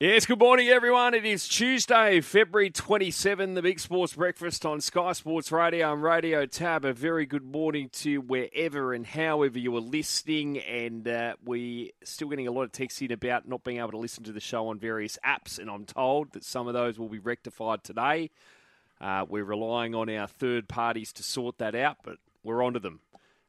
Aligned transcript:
Yes, 0.00 0.26
good 0.26 0.38
morning, 0.38 0.68
everyone. 0.68 1.12
It 1.12 1.24
is 1.24 1.48
Tuesday, 1.48 2.20
February 2.20 2.70
27, 2.70 3.54
the 3.54 3.62
Big 3.62 3.80
Sports 3.80 4.12
Breakfast 4.12 4.64
on 4.64 4.80
Sky 4.80 5.10
Sports 5.10 5.50
Radio 5.50 5.92
and 5.92 6.00
Radio 6.00 6.46
Tab. 6.46 6.84
A 6.84 6.92
very 6.92 7.26
good 7.26 7.44
morning 7.44 7.88
to 7.94 8.18
wherever 8.20 8.94
and 8.94 9.04
however 9.04 9.58
you 9.58 9.76
are 9.76 9.80
listening. 9.80 10.58
And 10.58 11.08
uh, 11.08 11.34
we 11.44 11.94
still 12.04 12.28
getting 12.28 12.46
a 12.46 12.52
lot 12.52 12.62
of 12.62 12.70
texts 12.70 13.02
in 13.02 13.10
about 13.10 13.48
not 13.48 13.64
being 13.64 13.78
able 13.78 13.90
to 13.90 13.98
listen 13.98 14.22
to 14.22 14.30
the 14.30 14.38
show 14.38 14.68
on 14.68 14.78
various 14.78 15.18
apps. 15.26 15.58
And 15.58 15.68
I'm 15.68 15.84
told 15.84 16.30
that 16.34 16.44
some 16.44 16.68
of 16.68 16.74
those 16.74 16.96
will 16.96 17.08
be 17.08 17.18
rectified 17.18 17.82
today. 17.82 18.30
Uh, 19.00 19.26
we're 19.28 19.42
relying 19.42 19.96
on 19.96 20.08
our 20.10 20.28
third 20.28 20.68
parties 20.68 21.12
to 21.14 21.24
sort 21.24 21.58
that 21.58 21.74
out, 21.74 21.96
but 22.04 22.18
we're 22.44 22.62
onto 22.62 22.78
them. 22.78 23.00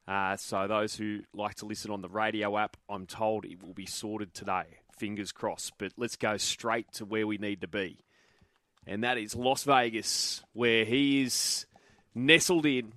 Uh, 0.08 0.36
so 0.36 0.68
those 0.68 0.96
who 0.96 1.20
like 1.32 1.54
to 1.58 1.68
listen 1.68 1.92
on 1.92 2.02
the 2.02 2.10
radio 2.10 2.58
app, 2.58 2.76
I'm 2.90 3.06
told 3.06 3.46
it 3.46 3.62
will 3.64 3.76
be 3.76 3.86
sorted 3.86 4.34
today 4.34 4.80
fingers 5.00 5.32
crossed. 5.32 5.74
But 5.78 5.94
let's 5.98 6.16
go 6.16 6.38
straight 6.38 6.92
to 6.94 7.06
where 7.06 7.26
we 7.26 7.38
need 7.38 7.62
to 7.62 7.68
be. 7.68 7.98
And 8.86 9.04
that 9.04 9.18
is 9.18 9.36
Las 9.36 9.64
Vegas, 9.64 10.44
where 10.54 10.86
he 10.86 11.22
is 11.22 11.66
nestled 12.14 12.66
in. 12.66 12.94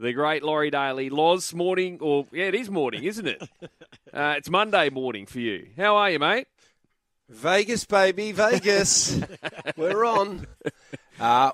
The 0.00 0.12
great 0.12 0.44
Laurie 0.44 0.70
Daley. 0.70 1.10
Loz, 1.10 1.52
morning, 1.52 1.98
or 2.00 2.26
yeah, 2.32 2.44
it 2.44 2.54
is 2.54 2.70
morning, 2.70 3.04
isn't 3.04 3.26
it? 3.26 3.42
Uh, 4.10 4.36
it's 4.38 4.48
Monday 4.48 4.88
morning 4.88 5.26
for 5.26 5.38
you. 5.38 5.68
How 5.76 5.96
are 5.96 6.10
you, 6.10 6.18
mate? 6.18 6.46
Vegas, 7.28 7.84
baby, 7.84 8.32
Vegas. 8.32 9.20
We're 9.76 10.02
on. 10.06 10.46
Uh, 11.20 11.52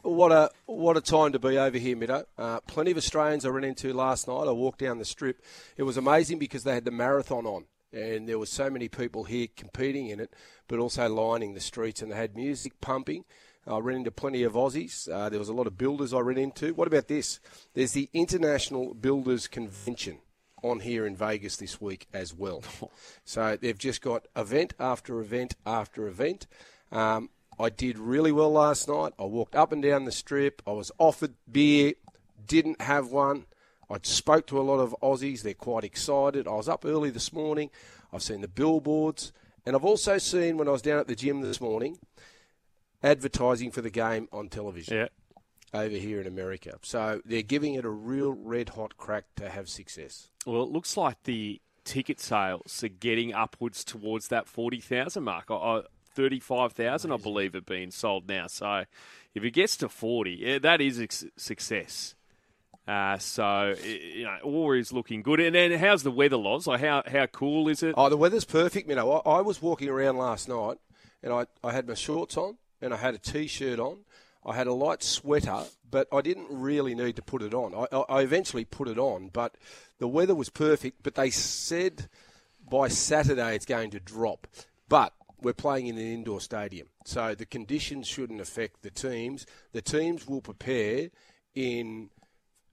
what 0.00 0.32
a 0.32 0.50
what 0.64 0.96
a 0.96 1.02
time 1.02 1.32
to 1.32 1.38
be 1.38 1.58
over 1.58 1.76
here, 1.76 1.96
Mido. 1.96 2.24
Uh, 2.38 2.60
plenty 2.60 2.92
of 2.92 2.96
Australians 2.96 3.44
I 3.44 3.50
ran 3.50 3.64
into 3.64 3.92
last 3.92 4.26
night. 4.26 4.48
I 4.48 4.52
walked 4.52 4.78
down 4.78 4.98
the 4.98 5.04
strip. 5.04 5.42
It 5.76 5.82
was 5.82 5.98
amazing 5.98 6.38
because 6.38 6.64
they 6.64 6.72
had 6.72 6.86
the 6.86 6.90
marathon 6.90 7.44
on 7.44 7.66
and 7.92 8.28
there 8.28 8.38
were 8.38 8.46
so 8.46 8.70
many 8.70 8.88
people 8.88 9.24
here 9.24 9.48
competing 9.56 10.08
in 10.08 10.20
it, 10.20 10.32
but 10.68 10.78
also 10.78 11.08
lining 11.08 11.54
the 11.54 11.60
streets, 11.60 12.02
and 12.02 12.12
they 12.12 12.16
had 12.16 12.36
music 12.36 12.80
pumping. 12.80 13.24
I 13.66 13.78
ran 13.78 13.98
into 13.98 14.10
plenty 14.10 14.42
of 14.42 14.54
Aussies. 14.54 15.08
Uh, 15.10 15.28
there 15.28 15.38
was 15.38 15.48
a 15.48 15.52
lot 15.52 15.66
of 15.68 15.78
builders 15.78 16.12
I 16.12 16.18
ran 16.18 16.38
into. 16.38 16.74
What 16.74 16.88
about 16.88 17.06
this? 17.06 17.38
There's 17.74 17.92
the 17.92 18.10
International 18.12 18.92
Builders 18.94 19.46
Convention 19.46 20.18
on 20.62 20.80
here 20.80 21.06
in 21.06 21.16
Vegas 21.16 21.56
this 21.56 21.80
week 21.80 22.08
as 22.12 22.34
well. 22.34 22.62
so 23.24 23.56
they've 23.60 23.78
just 23.78 24.02
got 24.02 24.26
event 24.34 24.74
after 24.80 25.20
event 25.20 25.54
after 25.64 26.08
event. 26.08 26.46
Um, 26.90 27.30
I 27.58 27.68
did 27.68 27.98
really 27.98 28.32
well 28.32 28.50
last 28.50 28.88
night. 28.88 29.12
I 29.18 29.24
walked 29.24 29.54
up 29.54 29.72
and 29.72 29.82
down 29.82 30.04
the 30.04 30.12
strip. 30.12 30.62
I 30.66 30.72
was 30.72 30.90
offered 30.98 31.34
beer, 31.50 31.94
didn't 32.46 32.80
have 32.80 33.08
one. 33.10 33.46
I 33.92 33.98
spoke 34.02 34.46
to 34.46 34.58
a 34.58 34.62
lot 34.62 34.78
of 34.78 34.96
Aussies. 35.02 35.42
They're 35.42 35.54
quite 35.54 35.84
excited. 35.84 36.46
I 36.48 36.52
was 36.54 36.68
up 36.68 36.84
early 36.84 37.10
this 37.10 37.32
morning. 37.32 37.70
I've 38.12 38.22
seen 38.22 38.40
the 38.40 38.48
billboards. 38.48 39.32
And 39.66 39.76
I've 39.76 39.84
also 39.84 40.18
seen, 40.18 40.56
when 40.56 40.66
I 40.66 40.70
was 40.72 40.82
down 40.82 40.98
at 40.98 41.06
the 41.08 41.14
gym 41.14 41.40
this 41.42 41.60
morning, 41.60 41.98
advertising 43.02 43.70
for 43.70 43.80
the 43.82 43.90
game 43.90 44.28
on 44.32 44.48
television 44.48 44.96
Yeah. 44.96 45.08
over 45.74 45.94
here 45.96 46.20
in 46.20 46.26
America. 46.26 46.78
So 46.82 47.20
they're 47.24 47.42
giving 47.42 47.74
it 47.74 47.84
a 47.84 47.90
real 47.90 48.32
red 48.32 48.70
hot 48.70 48.96
crack 48.96 49.24
to 49.36 49.48
have 49.50 49.68
success. 49.68 50.28
Well, 50.46 50.62
it 50.62 50.70
looks 50.70 50.96
like 50.96 51.22
the 51.24 51.60
ticket 51.84 52.20
sales 52.20 52.82
are 52.84 52.88
getting 52.88 53.34
upwards 53.34 53.84
towards 53.84 54.28
that 54.28 54.46
40,000 54.48 55.22
mark. 55.24 55.50
I- 55.50 55.54
I- 55.54 55.82
35,000, 56.14 57.10
I 57.10 57.16
believe, 57.16 57.54
have 57.54 57.64
been 57.66 57.90
sold 57.90 58.28
now. 58.28 58.46
So 58.46 58.84
if 59.34 59.42
it 59.44 59.52
gets 59.52 59.76
to 59.78 59.88
40, 59.88 60.32
yeah, 60.40 60.58
that 60.58 60.80
is 60.80 61.00
a 61.00 61.08
success. 61.36 62.14
Uh, 62.86 63.16
so, 63.18 63.74
you 63.84 64.24
know, 64.24 64.38
all 64.42 64.72
is 64.72 64.92
looking 64.92 65.22
good. 65.22 65.40
And 65.40 65.54
then 65.54 65.72
how's 65.78 66.02
the 66.02 66.10
weather, 66.10 66.36
Loz? 66.36 66.66
Like, 66.66 66.80
how, 66.80 67.02
how 67.06 67.26
cool 67.26 67.68
is 67.68 67.82
it? 67.82 67.94
Oh, 67.96 68.08
the 68.08 68.16
weather's 68.16 68.44
perfect, 68.44 68.88
you 68.88 68.96
know. 68.96 69.12
I, 69.12 69.38
I 69.38 69.40
was 69.40 69.62
walking 69.62 69.88
around 69.88 70.18
last 70.18 70.48
night 70.48 70.78
and 71.22 71.32
I, 71.32 71.46
I 71.62 71.72
had 71.72 71.86
my 71.86 71.94
shorts 71.94 72.36
on 72.36 72.56
and 72.80 72.92
I 72.92 72.96
had 72.96 73.14
a 73.14 73.18
t-shirt 73.18 73.78
on. 73.78 73.98
I 74.44 74.56
had 74.56 74.66
a 74.66 74.72
light 74.72 75.04
sweater, 75.04 75.62
but 75.88 76.08
I 76.12 76.20
didn't 76.20 76.48
really 76.50 76.96
need 76.96 77.14
to 77.16 77.22
put 77.22 77.42
it 77.42 77.54
on. 77.54 77.72
I, 77.74 77.96
I 78.08 78.22
eventually 78.22 78.64
put 78.64 78.88
it 78.88 78.98
on, 78.98 79.30
but 79.32 79.56
the 79.98 80.08
weather 80.08 80.34
was 80.34 80.48
perfect. 80.48 81.04
But 81.04 81.14
they 81.14 81.30
said 81.30 82.08
by 82.68 82.88
Saturday 82.88 83.54
it's 83.54 83.66
going 83.66 83.90
to 83.90 84.00
drop. 84.00 84.48
But 84.88 85.12
we're 85.40 85.52
playing 85.52 85.86
in 85.86 85.96
an 85.96 86.06
indoor 86.06 86.40
stadium, 86.40 86.88
so 87.04 87.36
the 87.36 87.46
conditions 87.46 88.08
shouldn't 88.08 88.40
affect 88.40 88.82
the 88.82 88.90
teams. 88.90 89.46
The 89.72 89.82
teams 89.82 90.26
will 90.26 90.40
prepare 90.40 91.10
in 91.54 92.10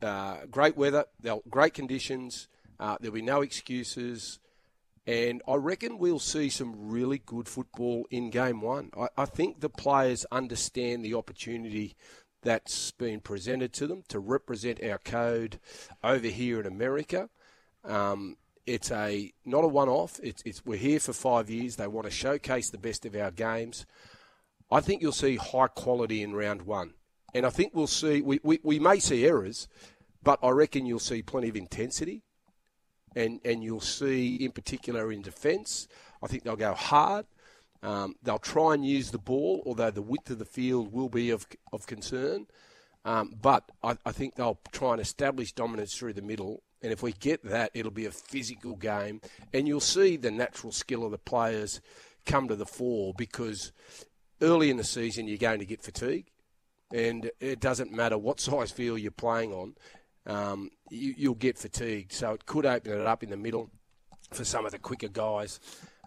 uh, 0.02 0.46
great 0.50 0.78
weather, 0.78 1.06
great 1.50 1.74
conditions. 1.74 2.48
Uh, 2.80 2.98
there'll 3.00 3.16
be 3.16 3.22
no 3.22 3.42
excuses. 3.42 4.40
And 5.06 5.42
I 5.48 5.56
reckon 5.56 5.98
we'll 5.98 6.20
see 6.20 6.50
some 6.50 6.90
really 6.90 7.18
good 7.18 7.48
football 7.48 8.06
in 8.12 8.30
game 8.30 8.62
one. 8.62 8.92
I, 8.98 9.08
I 9.18 9.26
think 9.26 9.60
the 9.60 9.70
players 9.70 10.26
understand 10.32 11.04
the 11.04 11.16
opportunity 11.16 11.96
that's 12.42 12.92
been 12.92 13.20
presented 13.20 13.74
to 13.74 13.88
them 13.88 14.04
to 14.10 14.20
represent 14.20 14.84
our 14.84 15.00
code 15.00 15.60
over 16.04 16.28
here 16.28 16.60
in 16.60 16.66
America. 16.66 17.30
Um, 17.84 18.38
it's 18.66 18.92
a 18.92 19.34
not 19.46 19.64
a 19.64 19.68
one-off. 19.68 20.20
It's, 20.22 20.44
it's 20.46 20.66
we're 20.66 20.78
here 20.78 21.00
for 21.00 21.14
five 21.14 21.50
years. 21.50 21.76
They 21.76 21.88
want 21.88 22.06
to 22.06 22.12
showcase 22.12 22.70
the 22.70 22.78
best 22.78 23.06
of 23.06 23.16
our 23.16 23.32
games. 23.32 23.86
I 24.72 24.82
think 24.82 25.02
you'll 25.02 25.12
see 25.12 25.38
high 25.38 25.68
quality 25.68 26.22
in 26.22 26.34
round 26.34 26.62
one, 26.62 26.94
and 27.34 27.46
I 27.46 27.50
think 27.50 27.74
we'll 27.74 27.88
see 27.88 28.22
we, 28.22 28.40
we, 28.44 28.60
we 28.64 28.80
may 28.80 29.00
see 29.00 29.26
errors, 29.26 29.68
but 30.24 30.40
I 30.44 30.50
reckon 30.50 30.86
you'll 30.86 31.00
see 31.00 31.22
plenty 31.22 31.50
of 31.50 31.56
intensity 31.56 32.24
and 33.16 33.40
and 33.46 33.64
you'll 33.64 33.82
see 33.82 34.36
in 34.36 34.52
particular 34.52 35.12
in 35.12 35.22
defence. 35.22 35.88
I 36.22 36.28
think 36.28 36.44
they'll 36.44 36.56
go 36.56 36.74
hard. 36.74 37.26
Um, 37.82 38.16
they'll 38.22 38.40
try 38.40 38.74
and 38.74 38.86
use 38.86 39.12
the 39.12 39.18
ball, 39.18 39.64
although 39.66 39.92
the 39.92 40.02
width 40.02 40.30
of 40.30 40.40
the 40.40 40.46
field 40.46 40.92
will 40.92 41.10
be 41.10 41.30
of 41.30 41.48
of 41.72 41.88
concern. 41.88 42.48
Um, 43.06 43.34
but 43.42 43.64
I, 43.82 43.98
I 44.06 44.12
think 44.12 44.36
they'll 44.36 44.60
try 44.72 44.92
and 44.92 45.02
establish 45.02 45.54
dominance 45.54 45.96
through 45.96 46.14
the 46.14 46.22
middle. 46.22 46.64
And 46.82 46.92
if 46.92 47.02
we 47.02 47.14
get 47.14 47.44
that, 47.46 47.72
it'll 47.74 47.92
be 47.92 48.06
a 48.06 48.12
physical 48.12 48.76
game, 48.76 49.22
and 49.54 49.68
you'll 49.68 49.82
see 49.82 50.16
the 50.16 50.32
natural 50.32 50.72
skill 50.72 51.04
of 51.04 51.12
the 51.12 51.18
players 51.18 51.82
come 52.26 52.48
to 52.48 52.56
the 52.56 52.66
fore 52.66 53.14
because 53.18 53.72
early 54.42 54.70
in 54.70 54.78
the 54.78 54.84
season 54.84 55.28
you're 55.28 55.38
going 55.38 55.60
to 55.60 55.66
get 55.66 55.82
fatigue, 55.82 56.28
and 56.94 57.30
it 57.40 57.60
doesn't 57.60 57.92
matter 57.92 58.18
what 58.18 58.40
size 58.40 58.72
field 58.72 59.00
you're 59.00 59.12
playing 59.12 59.54
on 59.54 59.76
um, 60.30 60.70
you, 60.90 61.14
you'll 61.18 61.36
get 61.36 61.58
fatigued. 61.58 62.14
So 62.14 62.34
it 62.34 62.46
could 62.46 62.66
open 62.66 62.92
it 62.92 63.06
up 63.06 63.24
in 63.24 63.30
the 63.30 63.38
middle 63.38 63.70
for 64.32 64.46
some 64.46 64.66
of 64.66 64.72
the 64.72 64.80
quicker 64.80 65.08
guys. 65.08 65.60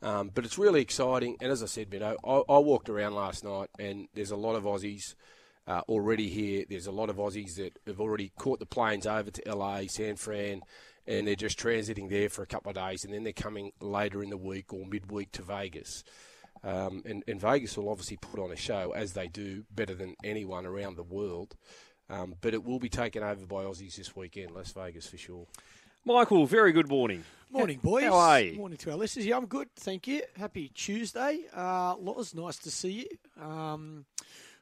Um, 0.03 0.31
but 0.35 0.45
it's 0.45 0.59
really 0.59 0.81
exciting. 0.81 1.37
And 1.41 1.51
as 1.51 1.63
I 1.63 1.67
said, 1.67 1.89
you 1.93 2.01
know, 2.01 2.17
I, 2.25 2.53
I 2.53 2.59
walked 2.59 2.89
around 2.89 3.15
last 3.15 3.45
night 3.45 3.69
and 3.79 4.09
there's 4.15 4.31
a 4.31 4.37
lot 4.37 4.55
of 4.55 4.65
Aussies 4.65 5.15
uh, 5.67 5.83
already 5.89 6.29
here. 6.29 6.65
There's 6.69 6.87
a 6.87 6.93
lot 6.93 7.11
of 7.11 7.17
Aussies 7.17 7.57
that 7.57 7.79
have 7.87 8.01
already 8.01 8.33
caught 8.37 8.59
the 8.59 8.67
planes 8.67 9.07
over 9.07 9.31
to 9.31 9.55
LA, 9.55 9.83
San 9.87 10.17
Fran, 10.17 10.63
and 11.07 11.27
they're 11.27 11.35
just 11.35 11.59
transiting 11.59 12.11
there 12.11 12.29
for 12.29 12.43
a 12.43 12.47
couple 12.47 12.71
of 12.71 12.77
days. 12.77 13.05
And 13.05 13.15
then 13.15 13.23
they're 13.25 13.33
coming 13.33 13.73
later 13.81 14.23
in 14.23 14.31
the 14.31 14.37
week 14.37 14.73
or 14.73 14.87
midweek 14.87 15.33
to 15.33 15.43
Vegas. 15.43 16.03
Um, 16.65 17.03
and, 17.05 17.25
and 17.27 17.41
Vegas 17.41 17.77
will 17.77 17.89
obviously 17.89 18.17
put 18.19 18.39
on 18.41 18.53
a 18.53 18.57
show, 18.57 18.93
as 18.95 19.15
they 19.15 19.27
do 19.29 19.65
better 19.75 19.95
than 19.95 20.15
anyone 20.23 20.65
around 20.67 20.97
the 20.97 21.03
world. 21.03 21.57
Um, 22.09 22.35
but 22.41 22.55
it 22.55 22.63
will 22.65 22.79
be 22.79 22.89
taken 22.89 23.23
over 23.23 23.47
by 23.47 23.65
Aussies 23.65 23.97
this 23.97 24.15
weekend, 24.15 24.53
Las 24.53 24.73
Vegas 24.73 25.07
for 25.09 25.17
sure. 25.17 25.47
Michael, 26.05 26.47
very 26.47 26.73
good 26.73 26.89
morning. 26.89 27.25
Morning, 27.51 27.79
boys. 27.83 28.05
How 28.05 28.15
are 28.15 28.41
you? 28.41 28.55
Morning 28.59 28.79
to 28.79 28.91
our 28.91 28.97
listeners. 28.97 29.25
Yeah, 29.27 29.37
I'm 29.37 29.47
good. 29.47 29.69
Thank 29.77 30.07
you. 30.09 30.23
Happy 30.37 30.71
Tuesday. 30.75 31.41
Uh, 31.57 31.95
Loz, 31.97 32.35
nice 32.35 32.59
to 32.59 32.71
see 32.71 33.07
you. 33.09 33.43
Um, 33.45 34.05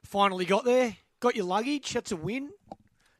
finally 0.03 0.45
got 0.45 0.65
there. 0.65 0.95
Got 1.19 1.35
your 1.35 1.45
luggage. 1.45 1.93
That's 1.93 2.11
a 2.11 2.15
win. 2.15 2.49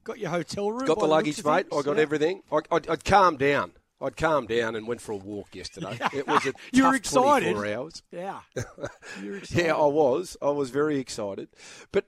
Got 0.03 0.19
your 0.19 0.29
hotel 0.29 0.71
room. 0.71 0.85
Got 0.87 0.99
the 0.99 1.05
luggage, 1.07 1.37
looks 1.43 1.45
mate. 1.45 1.77
I 1.77 1.81
got 1.83 1.95
Yeah. 1.97 2.01
everything. 2.01 2.43
I, 2.51 2.59
I'd, 2.71 2.89
I'd 2.89 3.05
calmed 3.05 3.39
down. 3.39 3.71
I'd 4.01 4.17
calmed 4.17 4.47
down 4.47 4.75
and 4.75 4.87
went 4.87 5.01
for 5.01 5.11
a 5.11 5.17
walk 5.17 5.55
yesterday. 5.55 5.97
It 6.13 6.27
was 6.27 6.45
a 6.45 6.53
You 6.71 6.85
were 6.87 6.95
excited. 6.95 7.53
24 7.53 7.73
hours. 7.77 8.03
Yeah. 8.11 8.39
Yeah, 9.51 9.75
I 9.75 9.85
was. 9.85 10.37
I 10.41 10.49
was 10.49 10.69
very 10.69 10.97
excited. 10.99 11.49
But 11.91 12.05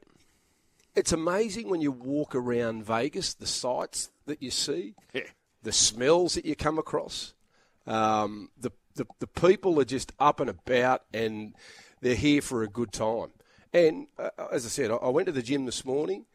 it's 0.95 1.12
amazing 1.12 1.69
when 1.69 1.81
you 1.81 1.91
walk 1.91 2.35
around 2.35 2.83
Vegas, 2.85 3.33
the 3.33 3.47
sights 3.47 4.09
that 4.25 4.41
you 4.41 4.51
see, 4.51 4.95
Yeah. 5.13 5.21
the 5.63 5.71
smells 5.71 6.35
that 6.35 6.45
you 6.45 6.56
come 6.56 6.77
across. 6.77 7.33
Um, 7.85 8.50
the, 8.59 8.71
the 8.95 9.06
the 9.19 9.27
people 9.27 9.79
are 9.79 9.85
just 9.85 10.13
up 10.19 10.39
and 10.39 10.50
about, 10.50 11.03
and 11.13 11.53
they're 12.01 12.15
here 12.15 12.41
for 12.41 12.63
a 12.63 12.68
good 12.68 12.91
time. 12.94 13.31
And 13.73 14.07
uh, 14.18 14.29
as 14.51 14.65
I 14.65 14.69
said, 14.69 14.91
I, 14.91 14.95
I 14.95 15.09
went 15.09 15.25
to 15.25 15.31
the 15.31 15.41
gym 15.41 15.65
this 15.65 15.83
morning, 15.83 16.25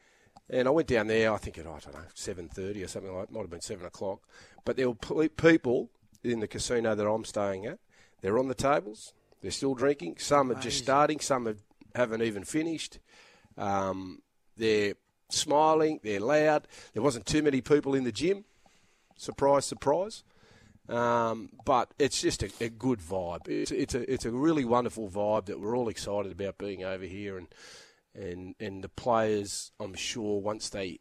and 0.51 0.69
I 0.69 0.71
went 0.71 0.89
down 0.89 1.07
there. 1.07 1.33
I 1.33 1.37
think 1.37 1.59
at 1.59 1.67
I 1.67 1.71
don't 1.71 1.93
know 1.95 2.01
seven 2.15 2.49
thirty 2.49 2.83
or 2.83 2.89
something 2.89 3.15
like. 3.15 3.31
Might 3.31 3.41
have 3.41 3.51
been 3.51 3.61
seven 3.61 3.87
o'clock. 3.87 4.21
But 4.65 4.77
there 4.77 4.89
were 4.89 5.29
people 5.29 5.91
in 6.25 6.41
the 6.41 6.49
casino 6.49 6.95
that 6.95 7.07
I'm 7.09 7.25
staying 7.25 7.67
at. 7.67 7.79
They're 8.21 8.39
on 8.39 8.49
the 8.49 8.55
tables. 8.55 9.15
They're 9.41 9.51
still 9.51 9.75
drinking. 9.75 10.17
Some 10.19 10.51
are 10.51 10.61
just 10.61 10.79
starting. 10.79 11.21
Some 11.21 11.47
have, 11.47 11.63
haven't 11.95 12.23
even 12.23 12.45
finished. 12.45 12.99
Um, 13.57 14.23
they're 14.57 14.95
smiling. 15.29 16.01
They're 16.03 16.21
loud. 16.21 16.67
There 16.93 17.03
wasn't 17.03 17.27
too 17.27 17.43
many 17.43 17.61
people 17.61 17.95
in 17.95 18.05
the 18.05 18.13
gym. 18.13 18.45
Surprise, 19.17 19.65
surprise. 19.65 20.25
Um, 20.89 21.51
but 21.65 21.93
it's 21.99 22.21
just 22.21 22.43
a, 22.43 22.51
a 22.61 22.71
good 22.71 23.01
vibe. 23.01 23.47
It's, 23.47 23.71
it's 23.71 23.95
a 23.95 24.11
it's 24.11 24.25
a 24.25 24.31
really 24.31 24.65
wonderful 24.65 25.09
vibe 25.09 25.47
that 25.47 25.61
we're 25.61 25.77
all 25.77 25.89
excited 25.89 26.33
about 26.33 26.57
being 26.57 26.83
over 26.83 27.05
here, 27.05 27.37
and 27.37 27.47
and 28.19 28.55
and 28.61 28.83
the 28.83 28.89
players, 28.89 29.73
I'm 29.81 29.95
sure, 29.95 30.41
once 30.41 30.69
they 30.69 31.01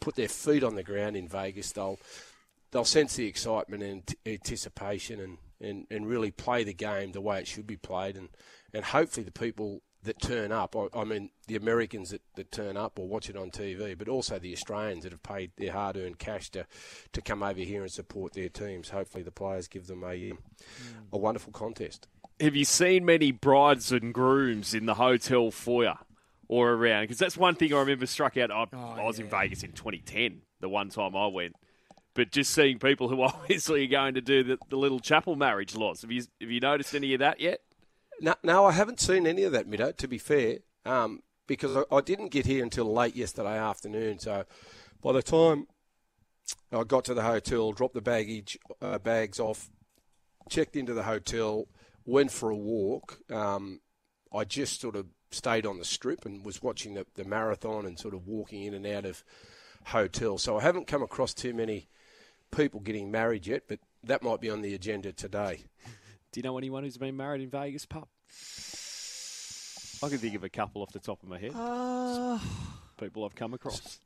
put 0.00 0.16
their 0.16 0.28
feet 0.28 0.64
on 0.64 0.76
the 0.76 0.82
ground 0.82 1.16
in 1.16 1.28
Vegas, 1.28 1.72
they'll 1.72 1.98
they'll 2.70 2.84
sense 2.84 3.16
the 3.16 3.26
excitement 3.26 3.82
and 3.82 4.14
anticipation, 4.24 5.20
and, 5.20 5.38
and, 5.60 5.86
and 5.90 6.06
really 6.06 6.30
play 6.30 6.64
the 6.64 6.72
game 6.72 7.12
the 7.12 7.20
way 7.20 7.40
it 7.40 7.46
should 7.46 7.66
be 7.66 7.76
played, 7.76 8.16
and 8.16 8.28
and 8.72 8.84
hopefully 8.84 9.24
the 9.24 9.32
people 9.32 9.82
that 10.02 10.20
turn 10.22 10.50
up. 10.52 10.74
I, 10.76 10.86
I 10.94 11.04
mean, 11.04 11.30
the 11.46 11.56
Americans 11.56 12.10
that, 12.10 12.22
that 12.36 12.50
turn 12.50 12.76
up 12.76 12.98
or 12.98 13.06
watch 13.06 13.28
it 13.28 13.36
on 13.36 13.50
TV, 13.50 13.98
but 13.98 14.08
also 14.08 14.38
the 14.38 14.52
Australians 14.52 15.02
that 15.02 15.12
have 15.12 15.22
paid 15.22 15.50
their 15.58 15.72
hard 15.72 15.98
earned 15.98 16.18
cash 16.18 16.48
to, 16.50 16.66
to 17.12 17.20
come 17.20 17.42
over 17.42 17.60
here 17.60 17.82
and 17.82 17.92
support 17.92 18.32
their 18.32 18.48
teams. 18.48 18.88
Hopefully, 18.90 19.22
the 19.22 19.30
players 19.30 19.68
give 19.68 19.88
them 19.88 20.02
a, 20.04 20.30
um, 20.30 20.38
a 21.12 21.18
wonderful 21.18 21.52
contest. 21.52 22.08
Have 22.40 22.56
you 22.56 22.64
seen 22.64 23.04
many 23.04 23.32
brides 23.32 23.92
and 23.92 24.14
grooms 24.14 24.72
in 24.72 24.86
the 24.86 24.94
hotel 24.94 25.50
foyer 25.50 25.98
or 26.50 26.72
around? 26.72 27.04
Because 27.04 27.18
that's 27.18 27.36
one 27.36 27.54
thing 27.54 27.72
I 27.72 27.78
remember 27.78 28.06
struck 28.06 28.36
out. 28.36 28.50
I, 28.50 28.66
Oh, 28.72 28.78
I 28.98 29.04
was 29.04 29.20
in. 29.20 29.28
Vegas 29.28 29.62
in 29.62 29.70
2010, 29.72 30.42
the 30.60 30.68
one 30.68 30.88
time 30.90 31.14
I 31.14 31.28
went. 31.28 31.54
But 32.14 32.32
just 32.32 32.50
seeing 32.52 32.80
people 32.80 33.08
who 33.08 33.22
obviously 33.22 33.84
are 33.84 33.88
going 33.88 34.14
to 34.14 34.20
do 34.20 34.42
the, 34.42 34.58
the 34.68 34.76
little 34.76 34.98
chapel 34.98 35.36
marriage 35.36 35.76
laws. 35.76 36.02
Have 36.02 36.10
you 36.10 36.24
have 36.40 36.50
you 36.50 36.58
noticed 36.60 36.94
any 36.94 37.14
of 37.14 37.20
that 37.20 37.40
yet? 37.40 37.60
No, 38.20 38.34
no, 38.42 38.66
I 38.66 38.72
haven't 38.72 38.98
seen 39.00 39.26
any 39.26 39.44
of 39.44 39.52
that, 39.52 39.70
Mido, 39.70 39.96
to 39.96 40.08
be 40.08 40.18
fair, 40.18 40.58
um, 40.84 41.22
because 41.46 41.76
I, 41.76 41.84
I 41.94 42.00
didn't 42.00 42.28
get 42.32 42.44
here 42.46 42.62
until 42.62 42.92
late 42.92 43.14
yesterday 43.16 43.56
afternoon. 43.56 44.18
So 44.18 44.44
by 45.00 45.12
the 45.12 45.22
time 45.22 45.68
I 46.72 46.82
got 46.82 47.04
to 47.06 47.14
the 47.14 47.22
hotel, 47.22 47.72
dropped 47.72 47.94
the 47.94 48.00
baggage 48.02 48.58
uh, 48.82 48.98
bags 48.98 49.38
off, 49.38 49.70
checked 50.50 50.74
into 50.76 50.92
the 50.94 51.04
hotel, 51.04 51.68
went 52.04 52.30
for 52.32 52.50
a 52.50 52.56
walk, 52.56 53.20
um, 53.30 53.80
I 54.34 54.44
just 54.44 54.80
sort 54.80 54.96
of 54.96 55.06
stayed 55.30 55.66
on 55.66 55.78
the 55.78 55.84
strip 55.84 56.24
and 56.26 56.44
was 56.44 56.62
watching 56.62 56.94
the, 56.94 57.06
the 57.14 57.24
marathon 57.24 57.86
and 57.86 57.98
sort 57.98 58.14
of 58.14 58.26
walking 58.26 58.64
in 58.64 58.74
and 58.74 58.86
out 58.86 59.04
of 59.04 59.22
hotels. 59.84 60.42
So 60.42 60.58
I 60.58 60.62
haven't 60.62 60.86
come 60.86 61.02
across 61.02 61.32
too 61.34 61.54
many 61.54 61.88
people 62.50 62.80
getting 62.80 63.10
married 63.10 63.46
yet, 63.46 63.62
but 63.68 63.78
that 64.04 64.22
might 64.22 64.40
be 64.40 64.50
on 64.50 64.62
the 64.62 64.74
agenda 64.74 65.12
today. 65.12 65.64
Do 66.32 66.40
you 66.40 66.42
know 66.42 66.58
anyone 66.58 66.82
who's 66.84 66.96
been 66.96 67.16
married 67.16 67.42
in 67.42 67.50
Vegas 67.50 67.86
pub? 67.86 68.08
I 70.02 70.08
can 70.08 70.18
think 70.18 70.34
of 70.34 70.44
a 70.44 70.48
couple 70.48 70.82
off 70.82 70.92
the 70.92 70.98
top 70.98 71.22
of 71.22 71.28
my 71.28 71.38
head. 71.38 71.52
Uh, 71.54 72.38
People 72.98 73.24
I've 73.24 73.34
come 73.34 73.54
across. 73.54 73.98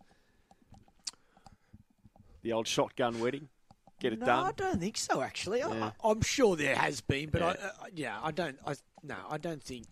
The 2.43 2.53
old 2.53 2.67
shotgun 2.67 3.21
wedding. 3.21 3.49
Get 4.01 4.13
it 4.13 4.19
no, 4.21 4.27
done. 4.27 4.47
I 4.47 4.53
don't 4.53 4.81
think 4.81 4.97
so. 4.97 5.23
Actually, 5.23 5.61
Yeah. 5.61 5.91
I, 6.05 6.09
I'm 6.09 6.21
sure 6.21 6.57
there 6.57 6.75
has 6.77 7.01
been, 7.01 7.31
but 7.31 7.43
I, 7.43 7.47
Yeah. 7.49 7.55
uh, 7.67 7.85
yeah, 7.95 8.19
I 8.23 8.31
don't. 8.33 8.59
I 8.67 8.75
no, 9.03 9.17
I 9.31 9.39
don't 9.39 9.63
think. 9.63 9.87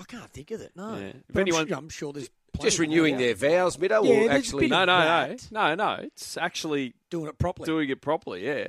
I 0.00 0.04
can't 0.04 0.30
think 0.30 0.50
of 0.50 0.60
it. 0.62 0.72
No, 0.74 0.96
Yeah. 0.96 1.06
If 1.08 1.14
But 1.28 1.36
I'm, 1.36 1.40
anyone- 1.42 1.68
sure, 1.68 1.76
I'm 1.76 1.88
sure 1.90 2.12
there's 2.12 2.30
Just 2.60 2.78
renewing 2.78 3.14
out 3.14 3.18
their 3.20 3.34
vows, 3.34 3.76
Mido, 3.76 3.90
Yeah, 3.90 3.96
or 3.96 4.02
there's 4.02 4.28
a 4.28 4.32
actually 4.32 4.60
bit 4.66 4.70
No, 4.70 4.82
of 4.82 4.86
no, 4.88 5.36
no, 5.52 5.74
no, 5.74 5.74
no. 5.96 6.02
It's 6.04 6.36
actually 6.36 6.94
doing 7.10 7.28
it 7.28 7.38
properly 7.38 7.66
doing 7.66 7.88
it 7.90 8.00
properly. 8.00 8.44
Yeah, 8.46 8.68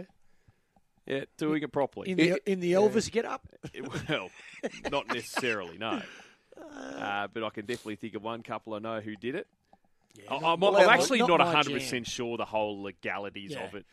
yeah, 1.08 1.24
doing 1.38 1.64
it 1.64 1.72
properly. 1.72 2.12
in 2.12 2.18
the 2.18 2.52
in 2.52 2.60
the 2.60 2.74
Elvis 2.74 3.12
get 3.12 3.26
up. 3.26 3.48
well, 4.10 4.30
not 4.92 5.08
necessarily, 5.08 5.78
no. 5.78 6.02
Uh, 6.72 7.28
but 7.34 7.44
I 7.44 7.50
can 7.50 7.66
definitely 7.66 7.96
think 7.96 8.14
of 8.14 8.22
one 8.24 8.44
couple 8.44 8.76
I 8.76 8.80
know 8.80 9.00
who 9.02 9.16
did 9.16 9.34
it. 9.36 9.48
I- 10.30 10.36
I'm, 10.36 10.60
well, 10.60 10.76
I'm 10.78 10.84
not- 10.86 10.94
actually 10.94 11.20
not 11.20 11.30
not 11.30 11.40
my 11.40 11.46
100 11.46 11.64
jam. 11.70 11.80
percent 11.80 12.08
sure 12.08 12.38
the 12.38 12.46
whole 12.46 12.84
legalities 12.84 13.52
Yeah. 13.52 13.64
of 13.66 13.76
it. 13.76 13.86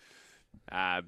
Um, 0.70 1.06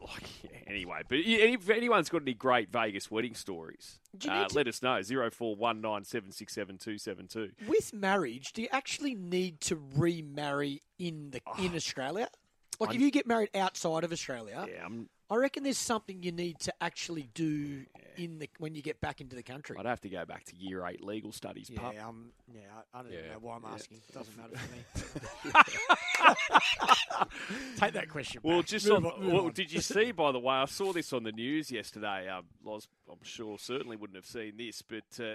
like 0.00 0.22
anyway, 0.66 1.02
but 1.08 1.18
if 1.20 1.68
anyone's 1.70 2.08
got 2.08 2.22
any 2.22 2.34
great 2.34 2.70
Vegas 2.70 3.10
wedding 3.10 3.34
stories, 3.34 3.98
uh, 4.28 4.46
to- 4.46 4.54
let 4.54 4.66
us 4.68 4.82
know. 4.82 5.00
Zero 5.02 5.30
four 5.30 5.56
one 5.56 5.80
nine 5.80 6.04
seven 6.04 6.32
six 6.32 6.52
seven 6.54 6.78
two 6.78 6.98
seven 6.98 7.26
two. 7.26 7.50
With 7.66 7.92
marriage, 7.92 8.52
do 8.52 8.62
you 8.62 8.68
actually 8.72 9.14
need 9.14 9.60
to 9.62 9.80
remarry 9.96 10.82
in 10.98 11.30
the 11.30 11.40
in 11.58 11.74
Australia? 11.74 12.28
Like, 12.80 12.94
if 12.94 13.00
you 13.00 13.10
get 13.10 13.26
married 13.26 13.50
outside 13.56 14.04
of 14.04 14.12
Australia, 14.12 14.64
Yeah, 14.72 14.84
I'm, 14.84 15.08
I 15.30 15.36
reckon 15.36 15.62
there's 15.62 15.76
something 15.78 16.22
you 16.22 16.32
need 16.32 16.58
to 16.60 16.72
actually 16.80 17.28
do 17.34 17.84
in 18.16 18.38
the 18.38 18.48
when 18.58 18.74
you 18.74 18.80
get 18.82 19.00
back 19.00 19.20
into 19.20 19.36
the 19.36 19.42
country. 19.42 19.76
I'd 19.78 19.84
have 19.86 20.00
to 20.00 20.08
go 20.08 20.24
back 20.24 20.44
to 20.44 20.56
year 20.56 20.86
eight 20.86 21.04
legal 21.04 21.32
studies. 21.32 21.70
pup. 21.74 21.92
Yeah, 21.94 22.08
um, 22.08 22.30
yeah, 22.54 22.60
I, 22.94 23.02
don't 23.02 23.12
Yeah. 23.12 23.18
know 23.34 23.38
why 23.40 23.56
I'm 23.56 23.64
asking. 23.66 23.98
It 24.08 24.14
doesn't 24.14 24.36
matter 24.36 24.54
to 24.54 24.58
me. 24.72 25.52
Take 27.76 27.92
that 27.94 28.08
question. 28.08 28.40
Well, 28.42 28.58
back. 28.58 28.66
just 28.66 28.86
Move 28.88 29.06
on, 29.06 29.26
well, 29.26 29.44
on. 29.46 29.52
did 29.52 29.72
you 29.72 29.80
see? 29.80 30.12
By 30.12 30.32
the 30.32 30.38
way, 30.40 30.54
I 30.54 30.64
saw 30.66 30.92
this 30.92 31.12
on 31.12 31.22
the 31.24 31.32
news 31.32 31.70
yesterday. 31.70 32.28
Um, 32.28 32.44
Loz, 32.64 32.88
I'm 33.10 33.18
sure 33.22 33.58
certainly 33.58 33.96
wouldn't 33.96 34.16
have 34.16 34.26
seen 34.26 34.54
this, 34.56 34.82
but 34.82 35.04
uh, 35.24 35.34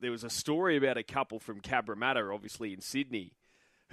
there 0.00 0.10
was 0.10 0.24
a 0.24 0.30
story 0.30 0.76
about 0.76 0.96
a 0.96 1.02
couple 1.02 1.38
from 1.38 1.60
Cabramatta, 1.60 2.32
obviously 2.32 2.72
in 2.72 2.80
Sydney, 2.80 3.32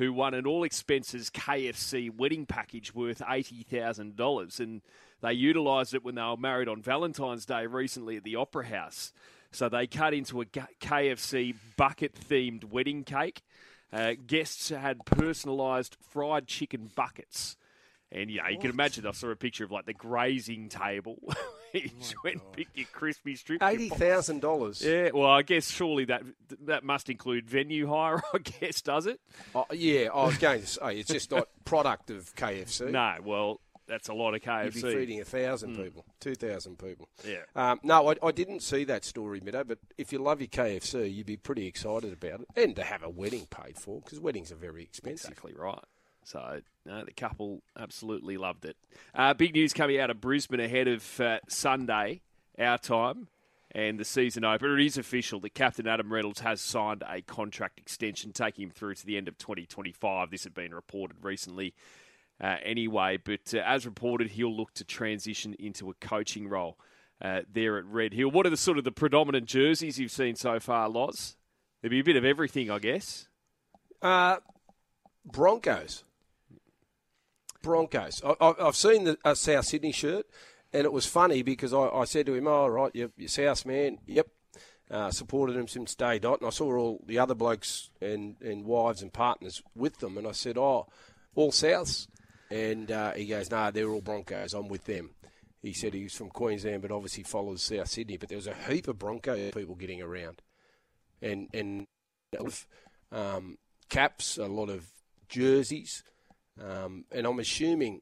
who 0.01 0.11
won 0.11 0.33
an 0.33 0.47
all 0.47 0.63
expenses 0.63 1.29
KFC 1.29 2.09
wedding 2.09 2.47
package 2.47 2.95
worth 2.95 3.21
eighty 3.29 3.61
thousand 3.61 4.15
dollars, 4.15 4.59
and 4.59 4.81
they 5.21 5.31
utilised 5.31 5.93
it 5.93 6.03
when 6.03 6.15
they 6.15 6.23
were 6.23 6.37
married 6.37 6.67
on 6.67 6.81
Valentine's 6.81 7.45
Day 7.45 7.67
recently 7.67 8.17
at 8.17 8.23
the 8.23 8.35
Opera 8.35 8.65
House. 8.65 9.13
So 9.51 9.69
they 9.69 9.85
cut 9.85 10.15
into 10.15 10.41
a 10.41 10.45
KFC 10.45 11.53
bucket 11.77 12.15
themed 12.15 12.63
wedding 12.63 13.03
cake. 13.03 13.43
Uh, 13.93 14.13
guests 14.25 14.69
had 14.69 15.05
personalised 15.05 15.97
fried 16.09 16.47
chicken 16.47 16.89
buckets. 16.95 17.55
And 18.11 18.29
yeah, 18.29 18.49
you 18.49 18.57
can 18.59 18.69
imagine. 18.71 19.07
I 19.07 19.11
saw 19.11 19.29
a 19.29 19.35
picture 19.35 19.63
of 19.63 19.71
like 19.71 19.85
the 19.85 19.93
grazing 19.93 20.67
table. 20.67 21.17
you 21.73 21.89
just 21.99 22.15
went 22.23 22.41
and 22.41 22.51
picked 22.51 22.77
your 22.77 22.87
crispy 22.91 23.35
strip. 23.35 23.63
eighty 23.63 23.87
thousand 23.89 24.41
dollars. 24.41 24.83
Yeah, 24.83 25.11
well, 25.13 25.29
I 25.29 25.43
guess 25.43 25.69
surely 25.69 26.05
that 26.05 26.23
that 26.65 26.83
must 26.83 27.09
include 27.09 27.49
venue 27.49 27.87
hire. 27.87 28.21
I 28.33 28.39
guess 28.39 28.81
does 28.81 29.05
it? 29.05 29.21
Oh, 29.55 29.65
yeah, 29.71 30.09
I 30.13 30.25
was 30.25 30.37
going 30.37 30.61
to 30.61 30.67
say 30.67 30.99
it's 30.99 31.09
just 31.09 31.31
not 31.31 31.47
product 31.65 32.09
of 32.11 32.35
KFC. 32.35 32.91
No. 32.91 33.15
Well, 33.23 33.61
that's 33.87 34.09
a 34.09 34.13
lot 34.13 34.33
of 34.33 34.41
KFC. 34.41 34.65
You'd 34.65 34.73
be 34.73 34.81
feeding 34.81 35.21
a 35.21 35.25
thousand 35.25 35.75
people, 35.75 36.05
two 36.19 36.35
thousand 36.35 36.79
people. 36.79 37.07
Yeah. 37.25 37.43
Um, 37.55 37.79
no, 37.83 38.09
I, 38.09 38.15
I 38.21 38.31
didn't 38.31 38.61
see 38.61 38.83
that 38.85 39.05
story, 39.05 39.39
Mido. 39.39 39.65
But 39.65 39.79
if 39.97 40.11
you 40.11 40.19
love 40.19 40.41
your 40.41 40.49
KFC, 40.49 41.13
you'd 41.13 41.25
be 41.25 41.37
pretty 41.37 41.65
excited 41.65 42.11
about 42.11 42.41
it, 42.41 42.47
and 42.57 42.75
to 42.75 42.83
have 42.83 43.03
a 43.03 43.09
wedding 43.09 43.47
paid 43.49 43.77
for 43.77 44.01
because 44.01 44.19
weddings 44.19 44.51
are 44.51 44.55
very 44.55 44.83
expensive. 44.83 45.31
Exactly 45.31 45.53
right. 45.57 45.83
So 46.23 46.61
no, 46.85 47.03
the 47.03 47.11
couple 47.11 47.61
absolutely 47.77 48.37
loved 48.37 48.65
it. 48.65 48.77
Uh, 49.13 49.33
big 49.33 49.53
news 49.53 49.73
coming 49.73 49.99
out 49.99 50.09
of 50.09 50.21
Brisbane 50.21 50.59
ahead 50.59 50.87
of 50.87 51.19
uh, 51.19 51.39
Sunday, 51.47 52.21
our 52.59 52.77
time, 52.77 53.27
and 53.71 53.99
the 53.99 54.05
season 54.05 54.43
opener. 54.43 54.77
It 54.77 54.85
is 54.85 54.97
official 54.97 55.39
that 55.41 55.53
Captain 55.53 55.87
Adam 55.87 56.11
Reynolds 56.11 56.41
has 56.41 56.61
signed 56.61 57.03
a 57.07 57.21
contract 57.21 57.79
extension, 57.79 58.31
taking 58.33 58.63
him 58.63 58.69
through 58.71 58.95
to 58.95 59.05
the 59.05 59.17
end 59.17 59.27
of 59.27 59.37
2025. 59.37 60.31
This 60.31 60.43
had 60.43 60.53
been 60.53 60.73
reported 60.73 61.17
recently. 61.23 61.73
Uh, 62.41 62.57
anyway, 62.63 63.17
but 63.23 63.53
uh, 63.53 63.59
as 63.59 63.85
reported, 63.85 64.31
he'll 64.31 64.55
look 64.55 64.73
to 64.73 64.83
transition 64.83 65.55
into 65.59 65.89
a 65.89 65.93
coaching 65.95 66.47
role 66.47 66.77
uh, 67.21 67.41
there 67.51 67.77
at 67.77 67.85
Red 67.85 68.13
Hill. 68.13 68.31
What 68.31 68.47
are 68.47 68.49
the 68.49 68.57
sort 68.57 68.79
of 68.79 68.83
the 68.83 68.91
predominant 68.91 69.45
jerseys 69.45 69.99
you've 69.99 70.11
seen 70.11 70.35
so 70.35 70.59
far, 70.59 70.89
Loz? 70.89 71.35
There'll 71.81 71.91
be 71.91 71.99
a 71.99 72.03
bit 72.03 72.15
of 72.15 72.25
everything, 72.25 72.71
I 72.71 72.79
guess. 72.79 73.27
Uh, 74.01 74.37
Broncos. 75.23 76.03
Broncos. 77.61 78.21
I, 78.23 78.53
I've 78.59 78.75
seen 78.75 79.03
the 79.05 79.17
uh, 79.23 79.35
South 79.35 79.65
Sydney 79.65 79.91
shirt, 79.91 80.25
and 80.73 80.85
it 80.85 80.93
was 80.93 81.05
funny 81.05 81.41
because 81.41 81.73
I, 81.73 81.87
I 81.87 82.05
said 82.05 82.25
to 82.27 82.33
him, 82.33 82.47
"Oh, 82.47 82.67
right, 82.67 82.91
you're, 82.93 83.11
you're 83.17 83.29
South 83.29 83.65
man. 83.65 83.99
Yep." 84.05 84.27
Uh, 84.89 85.09
supported 85.09 85.55
him 85.55 85.69
since 85.69 85.95
day 85.95 86.19
dot, 86.19 86.41
and 86.41 86.47
I 86.47 86.49
saw 86.49 86.75
all 86.75 87.01
the 87.05 87.17
other 87.17 87.33
blokes 87.33 87.89
and, 88.01 88.35
and 88.41 88.65
wives 88.65 89.01
and 89.01 89.13
partners 89.13 89.63
with 89.73 89.99
them, 89.99 90.17
and 90.17 90.27
I 90.27 90.33
said, 90.33 90.57
"Oh, 90.57 90.87
all 91.33 91.51
Souths," 91.51 92.07
and 92.49 92.91
uh, 92.91 93.13
he 93.13 93.25
goes, 93.25 93.49
"Nah, 93.49 93.71
they're 93.71 93.89
all 93.89 94.01
Broncos. 94.01 94.53
I'm 94.53 94.67
with 94.67 94.83
them." 94.83 95.11
He 95.61 95.71
said 95.73 95.93
he 95.93 96.03
was 96.03 96.15
from 96.15 96.29
Queensland, 96.29 96.81
but 96.81 96.91
obviously 96.91 97.23
follows 97.23 97.61
South 97.61 97.87
Sydney. 97.87 98.17
But 98.17 98.29
there 98.29 98.37
was 98.37 98.47
a 98.47 98.53
heap 98.53 98.87
of 98.89 98.99
Bronco 98.99 99.51
people 99.51 99.75
getting 99.75 100.01
around, 100.01 100.41
and 101.21 101.47
and 101.53 101.87
a 102.33 102.43
lot 102.43 102.47
of, 102.47 102.67
um, 103.13 103.57
caps, 103.89 104.37
a 104.37 104.47
lot 104.47 104.69
of 104.69 104.87
jerseys, 105.29 106.03
um, 106.59 107.05
and 107.11 107.25
I'm 107.25 107.39
assuming 107.39 108.01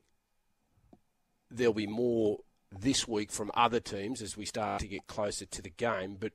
there'll 1.52 1.74
be 1.74 1.88
more 1.88 2.40
this 2.72 3.08
week 3.08 3.32
from 3.32 3.52
other 3.54 3.80
teams 3.80 4.22
as 4.22 4.38
we 4.38 4.46
start 4.46 4.82
to 4.82 4.88
get 4.88 5.08
closer 5.08 5.46
to 5.46 5.62
the 5.62 5.70
game. 5.70 6.18
But 6.20 6.34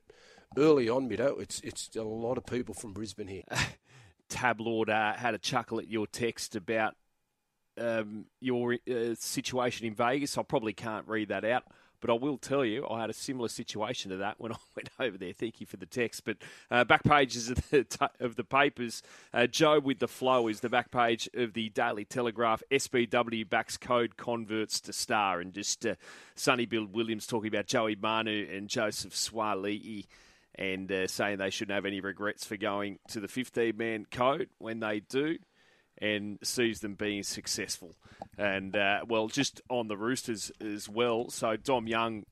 early 0.57 0.89
on, 0.89 1.09
Mido, 1.09 1.41
it's 1.41 1.59
it's 1.61 1.95
a 1.95 2.03
lot 2.03 2.37
of 2.37 2.45
people 2.45 2.73
from 2.73 2.93
Brisbane 2.93 3.27
here. 3.27 3.43
Tabloid 4.29 4.89
uh, 4.89 5.13
had 5.13 5.33
a 5.33 5.37
chuckle 5.37 5.79
at 5.79 5.87
your 5.87 6.07
text 6.07 6.55
about 6.55 6.95
um, 7.79 8.25
your 8.39 8.77
uh, 8.89 9.15
situation 9.15 9.85
in 9.85 9.93
Vegas. 9.93 10.37
I 10.37 10.43
probably 10.43 10.73
can't 10.73 11.07
read 11.07 11.29
that 11.29 11.45
out, 11.45 11.63
But 12.05 12.13
I 12.13 12.17
will 12.17 12.37
tell 12.37 12.63
you, 12.63 12.87
I 12.87 13.01
had 13.01 13.09
a 13.09 13.13
similar 13.13 13.47
situation 13.47 14.11
to 14.11 14.17
that 14.17 14.39
when 14.39 14.51
I 14.53 14.57
went 14.75 14.89
over 14.99 15.17
there. 15.17 15.33
Thank 15.33 15.59
you 15.59 15.65
for 15.65 15.77
the 15.77 15.87
text. 15.87 16.23
But 16.23 16.37
uh, 16.69 16.83
back 16.83 17.03
pages 17.03 17.49
of 17.49 17.67
the, 17.71 18.11
of 18.19 18.35
the 18.35 18.43
papers, 18.43 19.01
uh, 19.33 19.47
Joe 19.47 19.79
with 19.79 19.97
the 19.97 20.07
flow 20.07 20.47
is 20.47 20.59
the 20.59 20.69
back 20.69 20.91
page 20.91 21.27
of 21.33 21.53
the 21.53 21.69
Daily 21.69 22.05
Telegraph. 22.05 22.61
SBW 22.69 23.49
backs 23.49 23.75
code 23.77 24.17
converts 24.17 24.79
to 24.81 24.93
star. 24.93 25.39
And 25.39 25.51
just 25.51 25.83
uh, 25.83 25.95
Sonny 26.35 26.67
Bill 26.67 26.85
Williams 26.85 27.25
talking 27.25 27.47
about 27.47 27.65
Joey 27.65 27.95
Manu 27.95 28.47
and 28.53 28.69
Joseph 28.69 29.13
Suaalii 29.13 30.05
and 30.53 30.91
uh, 30.91 31.07
saying 31.07 31.39
they 31.39 31.49
shouldn't 31.49 31.73
have 31.73 31.87
any 31.87 32.01
regrets 32.01 32.45
for 32.45 32.55
going 32.55 32.99
to 33.07 33.19
the 33.19 33.27
15 33.27 33.75
man 33.75 34.05
code 34.11 34.49
when 34.59 34.79
they 34.79 34.99
do 34.99 35.39
and 35.99 36.37
sees 36.43 36.81
them 36.81 36.95
being 36.95 37.23
successful. 37.23 37.95
And, 38.37 38.75
uh, 38.75 39.05
well, 39.07 39.27
just 39.27 39.61
on 39.69 39.87
the 39.87 39.97
Roosters 39.97 40.51
as 40.59 40.89
well. 40.89 41.29
So 41.29 41.55
Dom 41.55 41.87
Young 41.87 42.25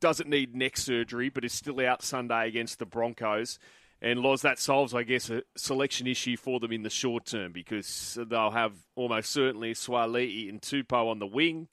doesn't 0.00 0.28
need 0.28 0.54
neck 0.54 0.76
surgery, 0.76 1.28
but 1.28 1.44
is 1.44 1.52
still 1.52 1.80
out 1.80 2.02
Sunday 2.02 2.48
against 2.48 2.78
the 2.78 2.86
Broncos. 2.86 3.58
And 4.02 4.20
Loz, 4.20 4.42
that 4.42 4.58
solves, 4.58 4.94
I 4.94 5.02
guess, 5.02 5.28
a 5.28 5.42
selection 5.56 6.06
issue 6.06 6.36
for 6.36 6.58
them 6.58 6.72
in 6.72 6.82
the 6.82 6.90
short 6.90 7.26
term 7.26 7.52
because 7.52 8.18
they'll 8.28 8.50
have 8.50 8.72
almost 8.96 9.30
certainly 9.30 9.74
Suaalii 9.74 10.48
and 10.48 10.60
Tupou 10.60 11.10
on 11.10 11.18
the 11.18 11.26
wing, 11.26 11.68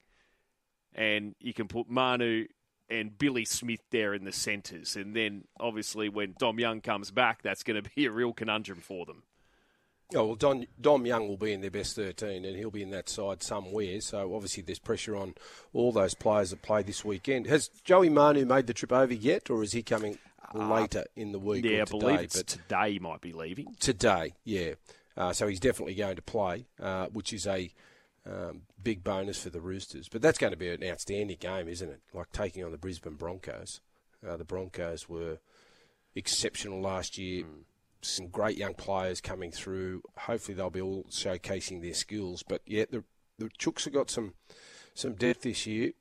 and 0.93 1.35
you 1.39 1.53
can 1.53 1.69
put 1.69 1.89
Manu 1.89 2.47
and 2.89 3.17
Billy 3.17 3.45
Smith 3.45 3.81
there 3.91 4.13
in 4.13 4.25
the 4.25 4.31
centres. 4.33 4.97
And 4.97 5.15
then, 5.15 5.45
obviously, 5.59 6.09
when 6.09 6.35
Dom 6.37 6.59
Young 6.59 6.81
comes 6.81 7.11
back, 7.11 7.41
that's 7.43 7.63
going 7.63 7.81
to 7.83 7.89
be 7.95 8.05
a 8.05 8.11
real 8.11 8.33
conundrum 8.33 8.79
for 8.79 9.05
them. 9.05 9.23
Oh, 10.15 10.25
well, 10.25 10.35
Don, 10.35 10.67
Dom 10.79 11.05
Young 11.05 11.27
will 11.27 11.37
be 11.37 11.51
in 11.51 11.59
their 11.59 11.71
best 11.71 11.95
13 11.95 12.45
and 12.45 12.55
he'll 12.55 12.71
be 12.71 12.81
in 12.81 12.91
that 12.91 13.09
side 13.09 13.43
somewhere. 13.43 13.99
So 13.99 14.33
obviously 14.33 14.63
there's 14.63 14.79
pressure 14.79 15.17
on 15.17 15.35
all 15.73 15.91
those 15.91 16.13
players 16.13 16.51
that 16.51 16.61
play 16.61 16.81
this 16.81 17.03
weekend. 17.03 17.47
Has 17.47 17.67
Joey 17.83 18.07
Manu 18.09 18.45
made 18.45 18.67
the 18.67 18.73
trip 18.73 18.93
over 18.93 19.13
yet 19.13 19.49
or 19.49 19.63
is 19.63 19.73
he 19.73 19.83
coming 19.83 20.17
later 20.53 20.99
uh, 20.99 21.11
in 21.17 21.33
the 21.33 21.39
week? 21.39 21.65
Yeah, 21.65 21.81
I 21.81 21.85
believe 21.85 22.19
it's 22.21 22.37
but 22.37 22.47
today 22.47 22.93
he 22.93 22.99
might 22.99 23.19
be 23.19 23.33
leaving. 23.33 23.75
Today, 23.81 24.33
yeah. 24.45 24.75
Uh, 25.17 25.33
so 25.33 25.45
he's 25.47 25.59
definitely 25.59 25.95
going 25.95 26.15
to 26.15 26.21
play, 26.21 26.67
uh, 26.81 27.07
which 27.07 27.33
is 27.33 27.45
a 27.45 27.73
um, 28.25 28.61
big 28.81 29.03
bonus 29.03 29.41
for 29.41 29.49
the 29.49 29.59
Roosters. 29.59 30.07
But 30.07 30.21
that's 30.21 30.37
going 30.37 30.51
to 30.51 30.57
be 30.57 30.69
an 30.69 30.85
outstanding 30.85 31.37
game, 31.37 31.67
isn't 31.67 31.89
it? 31.89 31.99
Like 32.13 32.31
taking 32.31 32.63
on 32.63 32.71
the 32.71 32.77
Brisbane 32.77 33.15
Broncos. 33.15 33.81
Uh, 34.25 34.37
the 34.37 34.45
Broncos 34.45 35.09
were 35.09 35.39
exceptional 36.15 36.79
last 36.79 37.17
year. 37.17 37.43
Mm 37.43 37.63
some 38.01 38.27
great 38.27 38.57
young 38.57 38.73
players 38.73 39.21
coming 39.21 39.51
through. 39.51 40.03
Hopefully, 40.17 40.55
they'll 40.55 40.69
be 40.69 40.81
all 40.81 41.05
showcasing 41.09 41.81
their 41.81 41.93
skills. 41.93 42.43
But 42.43 42.61
yeah, 42.65 42.85
the 42.89 43.03
the 43.37 43.49
Chooks 43.59 43.85
have 43.85 43.93
got 43.93 44.09
some 44.09 44.33
some 44.93 45.13
depth 45.13 45.43
this 45.43 45.65
year 45.67 45.91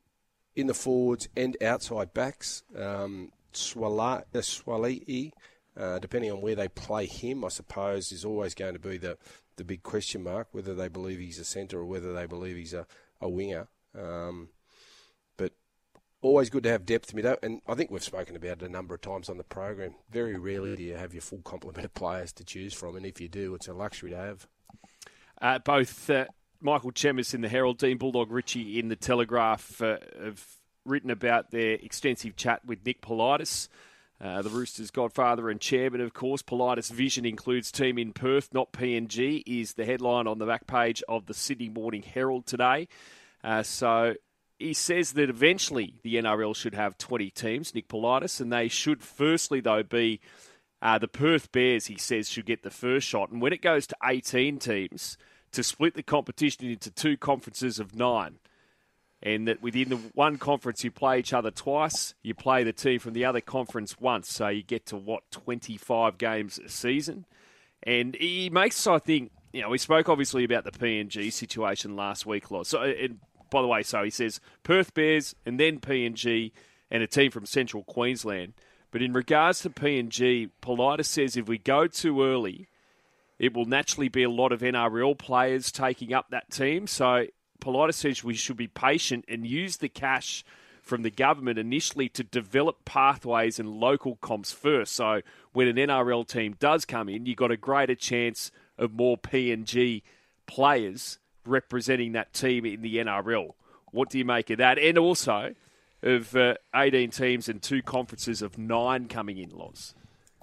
in 0.54 0.66
the 0.66 0.74
forwards 0.74 1.28
and 1.36 1.56
outside 1.62 2.14
backs. 2.14 2.62
Um, 2.74 3.32
Suaalii, 3.52 5.32
uh, 5.76 5.80
uh, 5.80 5.98
depending 5.98 6.32
on 6.32 6.40
where 6.40 6.54
they 6.54 6.68
play 6.68 7.06
him, 7.06 7.44
I 7.44 7.48
suppose 7.48 8.12
is 8.12 8.24
always 8.24 8.54
going 8.54 8.74
to 8.74 8.80
be 8.80 8.96
the 8.96 9.18
the 9.56 9.64
big 9.64 9.82
question 9.82 10.22
mark 10.22 10.48
whether 10.52 10.74
they 10.74 10.88
believe 10.88 11.18
he's 11.18 11.38
a 11.38 11.44
centre 11.44 11.78
or 11.78 11.86
whether 11.86 12.12
they 12.12 12.26
believe 12.26 12.56
he's 12.56 12.74
a, 12.74 12.86
a 13.20 13.28
winger. 13.28 13.68
Um, 13.98 14.50
always 16.26 16.50
good 16.50 16.64
to 16.64 16.70
have 16.70 16.84
depth 16.84 17.14
mid, 17.14 17.24
and 17.42 17.62
I 17.66 17.74
think 17.74 17.90
we've 17.90 18.02
spoken 18.02 18.36
about 18.36 18.62
it 18.62 18.62
a 18.62 18.68
number 18.68 18.94
of 18.94 19.00
times 19.00 19.28
on 19.28 19.38
the 19.38 19.44
program. 19.44 19.94
Very 20.10 20.36
rarely 20.36 20.76
do 20.76 20.82
you 20.82 20.96
have 20.96 21.14
your 21.14 21.22
full 21.22 21.40
complement 21.44 21.84
of 21.84 21.94
players 21.94 22.32
to 22.34 22.44
choose 22.44 22.74
from, 22.74 22.96
and 22.96 23.06
if 23.06 23.20
you 23.20 23.28
do, 23.28 23.54
it's 23.54 23.68
a 23.68 23.72
luxury 23.72 24.10
to 24.10 24.16
have. 24.16 24.46
Uh, 25.40 25.58
both 25.58 26.10
uh, 26.10 26.26
Michael 26.60 26.92
Chammas 26.92 27.34
in 27.34 27.42
the 27.42 27.48
Herald, 27.48 27.78
Dean 27.78 27.98
Bulldog 27.98 28.30
Ritchie 28.30 28.78
in 28.78 28.88
the 28.88 28.96
Telegraph 28.96 29.80
uh, 29.80 29.98
have 30.22 30.44
written 30.84 31.10
about 31.10 31.50
their 31.50 31.74
extensive 31.74 32.36
chat 32.36 32.64
with 32.64 32.84
Nick 32.84 33.02
Politis. 33.02 33.68
Uh, 34.18 34.40
the 34.40 34.48
Roosters' 34.48 34.90
godfather 34.90 35.50
and 35.50 35.60
chairman, 35.60 36.00
of 36.00 36.14
course. 36.14 36.42
Politis' 36.42 36.90
vision 36.90 37.26
includes 37.26 37.70
team 37.70 37.98
in 37.98 38.12
Perth, 38.12 38.48
not 38.52 38.72
PNG, 38.72 39.42
is 39.46 39.74
the 39.74 39.84
headline 39.84 40.26
on 40.26 40.38
the 40.38 40.46
back 40.46 40.66
page 40.66 41.02
of 41.06 41.26
the 41.26 41.34
Sydney 41.34 41.68
Morning 41.68 42.02
Herald 42.02 42.46
today. 42.46 42.88
Uh, 43.44 43.62
so 43.62 44.14
he 44.58 44.72
says 44.72 45.12
that 45.12 45.28
eventually 45.28 45.94
the 46.02 46.16
NRL 46.16 46.54
should 46.56 46.74
have 46.74 46.98
20 46.98 47.30
teams, 47.30 47.74
Nick 47.74 47.88
Politis, 47.88 48.40
and 48.40 48.52
they 48.52 48.68
should 48.68 49.02
firstly, 49.02 49.60
though, 49.60 49.82
be 49.82 50.20
uh, 50.82 50.98
the 50.98 51.08
Perth 51.08 51.52
Bears, 51.52 51.86
he 51.86 51.96
says, 51.96 52.28
should 52.28 52.46
get 52.46 52.62
the 52.62 52.70
first 52.70 53.06
shot. 53.06 53.30
And 53.30 53.40
when 53.40 53.52
it 53.52 53.62
goes 53.62 53.86
to 53.88 53.96
18 54.04 54.58
teams, 54.58 55.16
to 55.52 55.62
split 55.62 55.94
the 55.94 56.02
competition 56.02 56.66
into 56.66 56.90
two 56.90 57.16
conferences 57.16 57.78
of 57.78 57.94
nine. 57.94 58.38
And 59.22 59.48
that 59.48 59.62
within 59.62 59.88
the 59.88 59.96
one 60.14 60.36
conference 60.36 60.84
you 60.84 60.90
play 60.90 61.18
each 61.18 61.32
other 61.32 61.50
twice, 61.50 62.14
you 62.22 62.34
play 62.34 62.62
the 62.62 62.72
team 62.72 63.00
from 63.00 63.14
the 63.14 63.24
other 63.24 63.40
conference 63.40 63.98
once. 63.98 64.30
So 64.30 64.48
you 64.48 64.62
get 64.62 64.86
to 64.86 64.96
what, 64.96 65.30
25 65.30 66.18
games 66.18 66.58
a 66.58 66.68
season? 66.68 67.24
And 67.82 68.14
he 68.14 68.50
makes, 68.50 68.86
I 68.86 68.98
think, 68.98 69.32
you 69.52 69.62
know, 69.62 69.70
we 69.70 69.78
spoke 69.78 70.10
obviously 70.10 70.44
about 70.44 70.64
the 70.64 70.70
PNG 70.70 71.32
situation 71.32 71.96
last 71.96 72.26
week, 72.26 72.50
Loz. 72.50 72.68
So, 72.68 72.82
and 72.82 73.18
by 73.50 73.62
the 73.62 73.68
way, 73.68 73.82
so 73.82 74.02
he 74.02 74.10
says 74.10 74.40
Perth 74.62 74.94
Bears 74.94 75.34
and 75.44 75.58
then 75.58 75.80
PNG 75.80 76.52
and 76.90 77.02
a 77.02 77.06
team 77.06 77.30
from 77.30 77.46
Central 77.46 77.82
Queensland. 77.84 78.54
But 78.90 79.02
in 79.02 79.12
regards 79.12 79.60
to 79.60 79.70
PNG, 79.70 80.50
Politis 80.62 81.06
says 81.06 81.36
if 81.36 81.48
we 81.48 81.58
go 81.58 81.86
too 81.86 82.22
early, 82.22 82.68
it 83.38 83.54
will 83.54 83.66
naturally 83.66 84.08
be 84.08 84.22
a 84.22 84.30
lot 84.30 84.52
of 84.52 84.60
NRL 84.60 85.18
players 85.18 85.70
taking 85.70 86.12
up 86.14 86.30
that 86.30 86.50
team. 86.50 86.86
So 86.86 87.26
Politis 87.60 87.94
says 87.94 88.24
we 88.24 88.34
should 88.34 88.56
be 88.56 88.68
patient 88.68 89.24
and 89.28 89.46
use 89.46 89.78
the 89.78 89.88
cash 89.88 90.44
from 90.80 91.02
the 91.02 91.10
government 91.10 91.58
initially 91.58 92.08
to 92.08 92.22
develop 92.22 92.84
pathways 92.84 93.58
and 93.58 93.68
local 93.68 94.16
comps 94.16 94.52
first. 94.52 94.94
So 94.94 95.20
when 95.52 95.66
an 95.66 95.76
NRL 95.76 96.26
team 96.26 96.54
does 96.60 96.84
come 96.84 97.08
in, 97.08 97.26
you've 97.26 97.36
got 97.36 97.50
a 97.50 97.56
greater 97.56 97.96
chance 97.96 98.52
of 98.78 98.92
more 98.92 99.18
PNG 99.18 100.02
players 100.46 101.18
representing 101.46 102.12
that 102.12 102.32
team 102.32 102.64
in 102.64 102.82
the 102.82 102.96
NRL. 102.96 103.54
What 103.92 104.10
do 104.10 104.18
you 104.18 104.24
make 104.24 104.50
of 104.50 104.58
that? 104.58 104.78
And 104.78 104.98
also 104.98 105.54
of 106.02 106.36
uh, 106.36 106.54
18 106.74 107.10
teams 107.10 107.48
and 107.48 107.62
two 107.62 107.82
conferences 107.82 108.42
of 108.42 108.58
nine 108.58 109.08
coming 109.08 109.38
in, 109.38 109.50
Loz. 109.50 109.94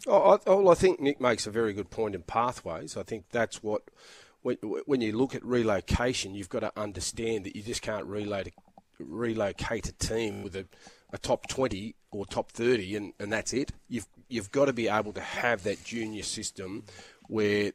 Oh, 0.08 0.40
I, 0.46 0.50
well, 0.50 0.70
I 0.70 0.76
think 0.76 1.00
Nick 1.00 1.22
makes 1.22 1.48
a 1.48 1.52
very 1.52 1.74
good 1.74 1.90
point 1.90 2.16
in 2.16 2.24
pathways. 2.24 2.98
I 2.98 3.04
think 3.04 3.26
that's 3.32 3.64
what, 3.64 3.84
when, 4.42 4.58
when 4.86 5.02
you 5.02 5.16
look 5.16 5.36
at 5.36 5.46
relocation, 5.46 6.36
you've 6.36 6.50
got 6.50 6.60
to 6.60 6.74
understand 6.76 7.46
that 7.46 7.56
you 7.56 7.62
just 7.62 7.82
can't 7.82 8.06
relocate, 8.06 8.54
relocate 9.00 9.88
a 9.88 9.94
team 9.94 10.44
with 10.44 10.56
a, 10.56 10.66
a 11.14 11.18
top 11.18 11.48
20 11.48 11.96
or 12.12 12.26
top 12.26 12.52
30 12.52 12.96
and, 12.96 13.14
and 13.20 13.32
that's 13.32 13.54
it. 13.54 13.72
You've, 13.88 14.08
you've 14.28 14.52
got 14.52 14.66
to 14.66 14.74
be 14.74 14.90
able 14.90 15.14
to 15.14 15.22
have 15.22 15.64
that 15.64 15.84
junior 15.84 16.24
system 16.24 16.84
where 17.28 17.72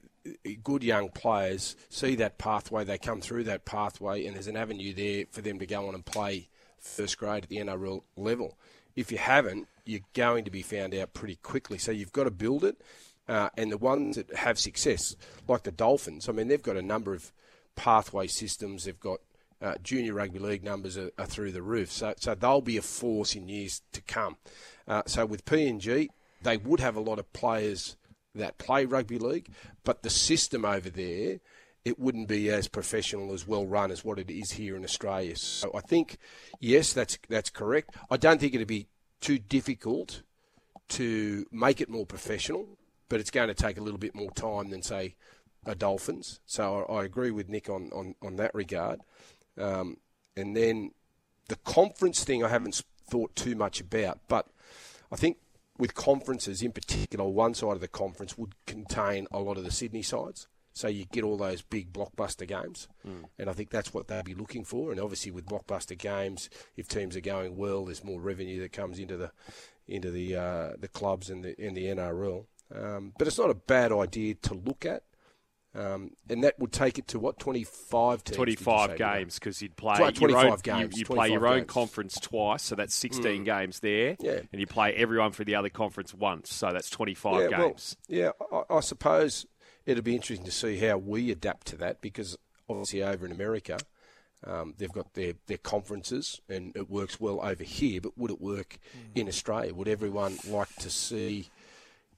good 0.63 0.83
young 0.83 1.09
players 1.11 1.77
see 1.89 2.15
that 2.17 2.39
pathway, 2.39 2.85
they 2.85 2.99
come 2.99 3.21
through 3.21 3.45
that 3.45 3.65
pathway, 3.65 4.27
and 4.27 4.35
there's 4.35 4.47
an 4.47 4.57
avenue 4.57 4.93
there 4.93 5.25
for 5.31 5.41
them 5.41 5.59
to 5.59 5.67
go 5.67 5.89
on 5.89 5.95
and 5.95 6.05
play 6.05 6.49
first 6.79 7.19
grade 7.19 7.45
at 7.45 7.49
the 7.49 7.57
NRL 7.57 8.03
level. 8.17 8.59
If 8.97 9.13
you 9.13 9.19
haven't, 9.19 9.69
you're 9.85 10.01
going 10.15 10.45
to 10.45 10.51
be 10.51 10.63
found 10.63 10.95
out 10.95 11.15
pretty 11.15 11.37
quickly. 11.37 11.79
So 11.79 11.93
you've 11.93 12.13
got 12.13 12.25
to 12.25 12.31
build 12.31 12.65
it. 12.65 12.81
Uh, 13.29 13.51
and 13.57 13.71
the 13.71 13.79
ones 13.79 14.17
that 14.17 14.35
have 14.35 14.59
success, 14.59 15.15
like 15.47 15.63
the 15.63 15.71
Dolphins, 15.71 16.29
I 16.29 16.33
mean, 16.33 16.49
they've 16.49 16.63
got 16.63 16.77
a 16.77 16.83
number 16.83 17.13
of 17.13 17.33
pathway 17.77 18.27
systems. 18.27 18.85
They've 18.85 18.99
got 18.99 19.21
uh, 19.61 19.75
junior 19.83 20.15
rugby 20.15 20.39
league 20.39 20.65
numbers 20.65 20.97
are, 20.97 21.11
are, 21.19 21.27
through 21.27 21.53
the 21.53 21.63
roof. 21.63 21.93
So, 21.93 22.15
so 22.17 22.35
they'll 22.35 22.61
be 22.61 22.77
a 22.77 22.83
force 22.83 23.35
in 23.35 23.49
years 23.49 23.83
to 23.93 24.01
come. 24.01 24.37
Uh, 24.87 25.03
so 25.07 25.27
with 25.27 25.45
PNG, 25.45 26.09
they 26.43 26.57
would 26.57 26.81
have 26.81 26.97
a 26.97 27.01
lot 27.01 27.19
of 27.19 27.33
players 27.33 27.97
that 28.35 28.59
play 28.59 28.85
rugby 28.85 29.19
league, 29.19 29.51
but 29.85 30.03
the 30.03 30.11
system 30.11 30.65
over 30.65 30.91
there, 30.91 31.41
it 31.85 31.99
wouldn't 31.99 32.29
be 32.29 32.51
as 32.51 32.69
professional 32.69 33.33
as 33.33 33.47
well 33.47 33.67
run 33.67 33.91
as 33.91 34.05
what 34.05 34.19
it 34.19 34.31
is 34.31 34.53
here 34.53 34.77
in 34.77 34.85
Australia. 34.85 35.37
So 35.37 35.71
I 35.75 35.81
think, 35.81 36.19
yes, 36.61 36.93
that's 36.93 37.19
that's 37.29 37.51
correct. 37.51 37.97
I 38.11 38.17
don't 38.17 38.41
think 38.41 38.55
it'd 38.55 38.69
be 38.69 38.89
too 39.21 39.39
difficult 39.39 40.23
to 40.89 41.47
make 41.51 41.81
it 41.81 41.89
more 41.89 42.07
professional, 42.07 42.67
but 43.09 43.21
it's 43.21 43.31
going 43.31 43.49
to 43.49 43.55
take 43.55 43.79
a 43.79 43.83
little 43.83 43.99
bit 43.99 44.15
more 44.15 44.31
time 44.33 44.71
than 44.71 44.83
say 44.83 45.15
a 45.67 45.75
Dolphins. 45.75 46.41
So 46.47 46.87
I, 46.89 47.01
I 47.01 47.05
agree 47.05 47.31
with 47.31 47.49
Nick 47.49 47.69
on 47.69 47.91
on, 47.93 48.15
on 48.23 48.37
that 48.37 48.55
regard. 48.55 49.01
Um, 49.57 49.97
and 50.37 50.57
then 50.57 50.93
the 51.49 51.57
conference 51.57 52.23
thing, 52.25 52.45
I 52.45 52.49
haven't 52.49 52.83
thought 53.11 53.35
too 53.35 53.55
much 53.55 53.81
about, 53.81 54.21
but 54.29 54.47
I 55.11 55.17
think 55.17 55.39
with 55.79 55.95
conferences 55.95 56.63
in 56.63 56.73
particular, 56.73 57.25
one 57.27 57.55
side 57.55 57.73
of 57.73 57.81
the 57.81 57.89
conference 57.89 58.37
would 58.37 58.55
contain 58.67 59.27
a 59.31 59.39
lot 59.39 59.57
of 59.57 59.65
the 59.65 59.71
Sydney 59.71 60.03
sides. 60.03 60.49
So 60.73 60.87
you 60.87 61.07
get 61.07 61.25
all 61.25 61.37
those 61.37 61.63
big 61.63 61.93
blockbuster 61.93 62.47
games, 62.47 62.87
mm. 63.05 63.25
and 63.37 63.51
I 63.51 63.53
think 63.53 63.71
that's 63.71 63.93
what 63.93 64.07
they'd 64.07 64.25
be 64.25 64.35
looking 64.35 64.65
for. 64.65 64.93
And 64.93 65.01
obviously, 65.01 65.33
with 65.33 65.47
blockbuster 65.47 65.99
games, 65.99 66.49
if 66.77 66.87
teams 66.87 67.17
are 67.17 67.21
going 67.21 67.57
well, 67.57 67.85
there's 67.85 68.05
more 68.05 68.21
revenue 68.21 68.61
that 68.61 68.73
comes 68.73 69.01
into 69.01 69.17
the 69.17 69.33
into 69.89 70.13
the 70.13 70.37
uh, 70.37 70.69
the 70.79 70.87
clubs 70.87 71.31
and 71.31 71.43
the 71.43 71.61
in 71.61 71.75
the 71.75 71.87
NRL. 71.87 72.47
Um, 72.73 73.13
but 73.19 73.27
it's 73.27 73.39
not 73.39 73.51
a 73.51 73.55
bad 73.55 73.91
idea 73.91 74.35
to 74.35 74.55
look 74.55 74.87
at. 74.87 75.03
Um, 75.75 76.13
and 76.31 76.43
that 76.45 76.59
would 76.59 76.73
take 76.73 76.99
it 76.99 77.09
to 77.09 77.19
what 77.19 77.39
twenty 77.39 77.63
five 77.63 78.25
teams. 78.25 78.37
25 78.37 78.97
games 78.97 79.35
because 79.39 79.61
you'd 79.61 79.77
play 79.77 79.97
Tw- 79.97 80.21
your 80.21 80.31
25 80.31 80.45
own, 80.47 80.59
games, 80.63 80.97
You, 80.97 81.01
you 81.01 81.05
play 81.05 81.29
your 81.29 81.41
25 81.41 81.51
own 81.53 81.59
games. 81.59 81.71
conference 81.71 82.15
twice, 82.21 82.63
so 82.63 82.75
that's 82.75 82.95
16 82.95 83.45
games 83.45 83.81
there. 83.81 84.17
Yeah. 84.19 84.41
And 84.51 84.61
you 84.61 84.67
play 84.67 84.95
everyone 84.95 85.33
for 85.33 85.45
the 85.45 85.55
other 85.57 85.69
conference 85.69 86.15
once, 86.15 86.53
so 86.53 86.73
that's 86.73 86.89
25 86.91 87.51
yeah, 87.51 87.59
well, 87.59 87.69
games. 87.69 87.97
yeah, 88.09 88.31
I, 88.51 88.77
I 88.77 88.81
suppose 88.81 89.47
it'll 89.85 90.03
be 90.03 90.15
interesting 90.15 90.47
to 90.47 90.51
see 90.53 90.79
how 90.79 90.97
we 90.97 91.31
adapt 91.31 91.67
to 91.69 91.77
that 91.77 92.01
because 92.01 92.37
obviously 92.69 93.03
over 93.03 93.27
in 93.27 93.33
America, 93.33 93.79
um, 94.47 94.75
they've 94.79 94.93
got 94.93 95.13
their, 95.15 95.35
their 95.49 95.59
conferences 95.59 96.41
and 96.49 96.75
it 96.77 96.89
works 96.91 97.21
well 97.21 97.41
over 97.43 97.63
here. 97.63 98.01
But 98.01 98.17
would 98.17 98.31
it 98.31 98.41
work 98.41 98.79
in 99.15 99.29
Australia? 99.29 99.75
Would 99.75 99.89
everyone 99.89 100.39
like 100.47 100.75
to 100.77 100.91
see, 100.91 101.49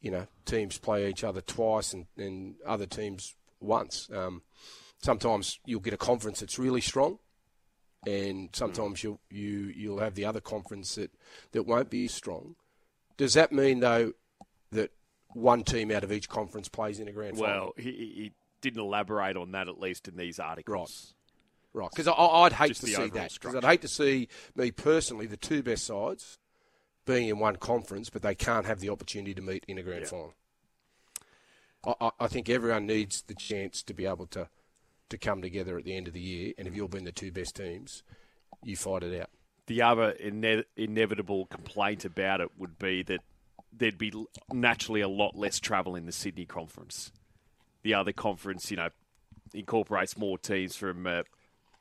you 0.01 0.11
know, 0.13 0.27
teams 0.45 0.79
play 0.79 1.09
each 1.09 1.25
other 1.25 1.41
twice 1.41 1.93
and, 1.93 2.07
and 2.17 2.55
other 2.67 2.87
teams 2.87 3.35
once? 3.61 4.09
Um, 4.15 4.43
sometimes 5.03 5.59
you'll 5.65 5.81
get 5.81 5.95
a 5.95 5.99
conference 5.99 6.41
that's 6.41 6.59
really 6.59 6.81
strong. 6.81 7.19
And 8.07 8.49
sometimes 8.55 9.03
you'll 9.05 9.21
you 9.31 9.71
you'll 9.77 9.99
have 10.01 10.15
the 10.15 10.25
other 10.25 10.41
conference 10.41 10.95
that, 10.95 11.11
that 11.53 11.65
won't 11.65 11.91
be 11.91 12.07
as 12.07 12.15
strong. 12.15 12.57
Does 13.19 13.35
that 13.35 13.53
mean 13.53 13.81
though 13.81 14.15
that 14.73 14.91
one 15.35 15.65
team 15.65 15.91
out 15.91 16.03
of 16.03 16.11
each 16.11 16.27
conference 16.29 16.67
plays 16.69 16.99
in 16.99 17.09
a 17.09 17.13
grand 17.13 17.37
final? 17.37 17.55
Well, 17.55 17.73
he, 17.77 17.91
he 17.93 18.33
didn't 18.63 18.81
elaborate 18.81 19.37
on 19.37 19.53
that 19.53 19.69
at 19.69 19.79
least 19.79 20.09
in 20.09 20.17
these 20.17 20.39
articles. 20.39 21.15
right. 21.75 21.83
Right, 21.83 21.91
Because 21.95 22.09
I'd 22.09 22.53
hate 22.55 22.69
Just 22.69 22.81
to 22.81 22.87
see 22.89 23.09
that. 23.11 23.33
Because. 23.35 23.55
I'd 23.55 23.65
hate 23.65 23.83
to 23.83 23.89
see 23.89 24.29
me 24.57 24.71
personally 24.71 25.27
the 25.27 25.37
two 25.37 25.63
best 25.63 25.85
sides 25.87 26.39
being 27.07 27.29
in 27.29 27.39
one 27.39 27.57
conference, 27.57 28.09
but 28.11 28.23
they 28.23 28.35
can't 28.35 28.65
have 28.67 28.81
the 28.81 28.89
opportunity 28.89 29.35
to 29.35 29.43
meet 29.43 29.65
in 29.69 29.77
a 29.79 29.83
grand 29.83 30.03
Yeah. 30.05 30.09
final. 30.09 30.35
I, 31.85 32.11
I, 32.21 32.27
think 32.27 32.49
everyone 32.49 32.87
needs 32.87 33.23
the 33.23 33.35
chance 33.35 33.83
to 33.85 33.95
be 33.95 34.07
able 34.07 34.27
to 34.29 34.49
to 35.09 35.19
come 35.19 35.43
together 35.43 35.77
at 35.77 35.85
the 35.85 35.97
end 35.97 36.07
of 36.07 36.15
the 36.15 36.21
year, 36.21 36.53
and 36.57 36.69
if 36.69 36.77
you've 36.77 36.91
been 36.91 37.05
the 37.05 37.13
two 37.13 37.33
best 37.33 37.57
teams, 37.57 38.03
you 38.63 38.77
fight 38.77 39.03
it 39.03 39.21
out. 39.21 39.31
The 39.67 39.83
other 39.83 40.15
ine- 40.25 40.65
inevitable 40.77 41.47
complaint 41.47 42.05
about 42.05 42.41
it 42.41 42.51
would 42.57 42.79
be 42.79 43.03
that 43.05 43.21
there'd 43.73 43.99
be 43.99 44.13
naturally 44.53 45.01
a 45.01 45.09
lot 45.09 45.37
less 45.37 45.59
travel 45.59 45.97
in 45.97 46.07
the 46.07 46.13
Sydney 46.13 46.47
conference. 46.47 47.13
The 47.83 47.95
other 47.95 48.13
conference, 48.13 48.71
you 48.71 48.77
know, 48.77 48.91
incorporates 49.55 50.17
more 50.17 50.39
teams 50.39 50.77
from 50.77 51.07
uh, 51.07 51.23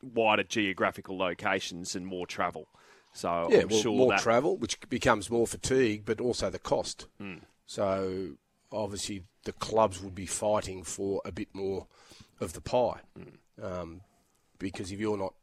wider 0.01 0.43
geographical 0.43 1.17
locations 1.17 1.95
and 1.95 2.05
more 2.05 2.25
travel. 2.25 2.67
So 3.13 3.47
Yeah, 3.49 3.59
I'm 3.61 3.69
well, 3.69 3.81
sure 3.81 3.97
more 3.97 4.11
that 4.11 4.21
travel, 4.21 4.57
which 4.57 4.79
becomes 4.89 5.29
more 5.29 5.47
fatigue, 5.47 6.03
but 6.05 6.21
also 6.21 6.49
the 6.49 6.59
cost. 6.59 7.07
Hmm. 7.19 7.37
So 7.65 8.33
obviously 8.71 9.23
the 9.45 9.53
clubs 9.53 10.01
would 10.01 10.15
be 10.15 10.25
fighting 10.25 10.83
for 10.83 11.21
a 11.25 11.31
bit 11.31 11.49
more 11.53 11.87
of 12.39 12.53
the 12.53 12.61
pie, 12.61 13.01
Hmm. 13.15 13.63
um, 13.63 14.01
because 14.57 14.91
if 14.91 14.99
you're 14.99 15.17
not 15.17 15.33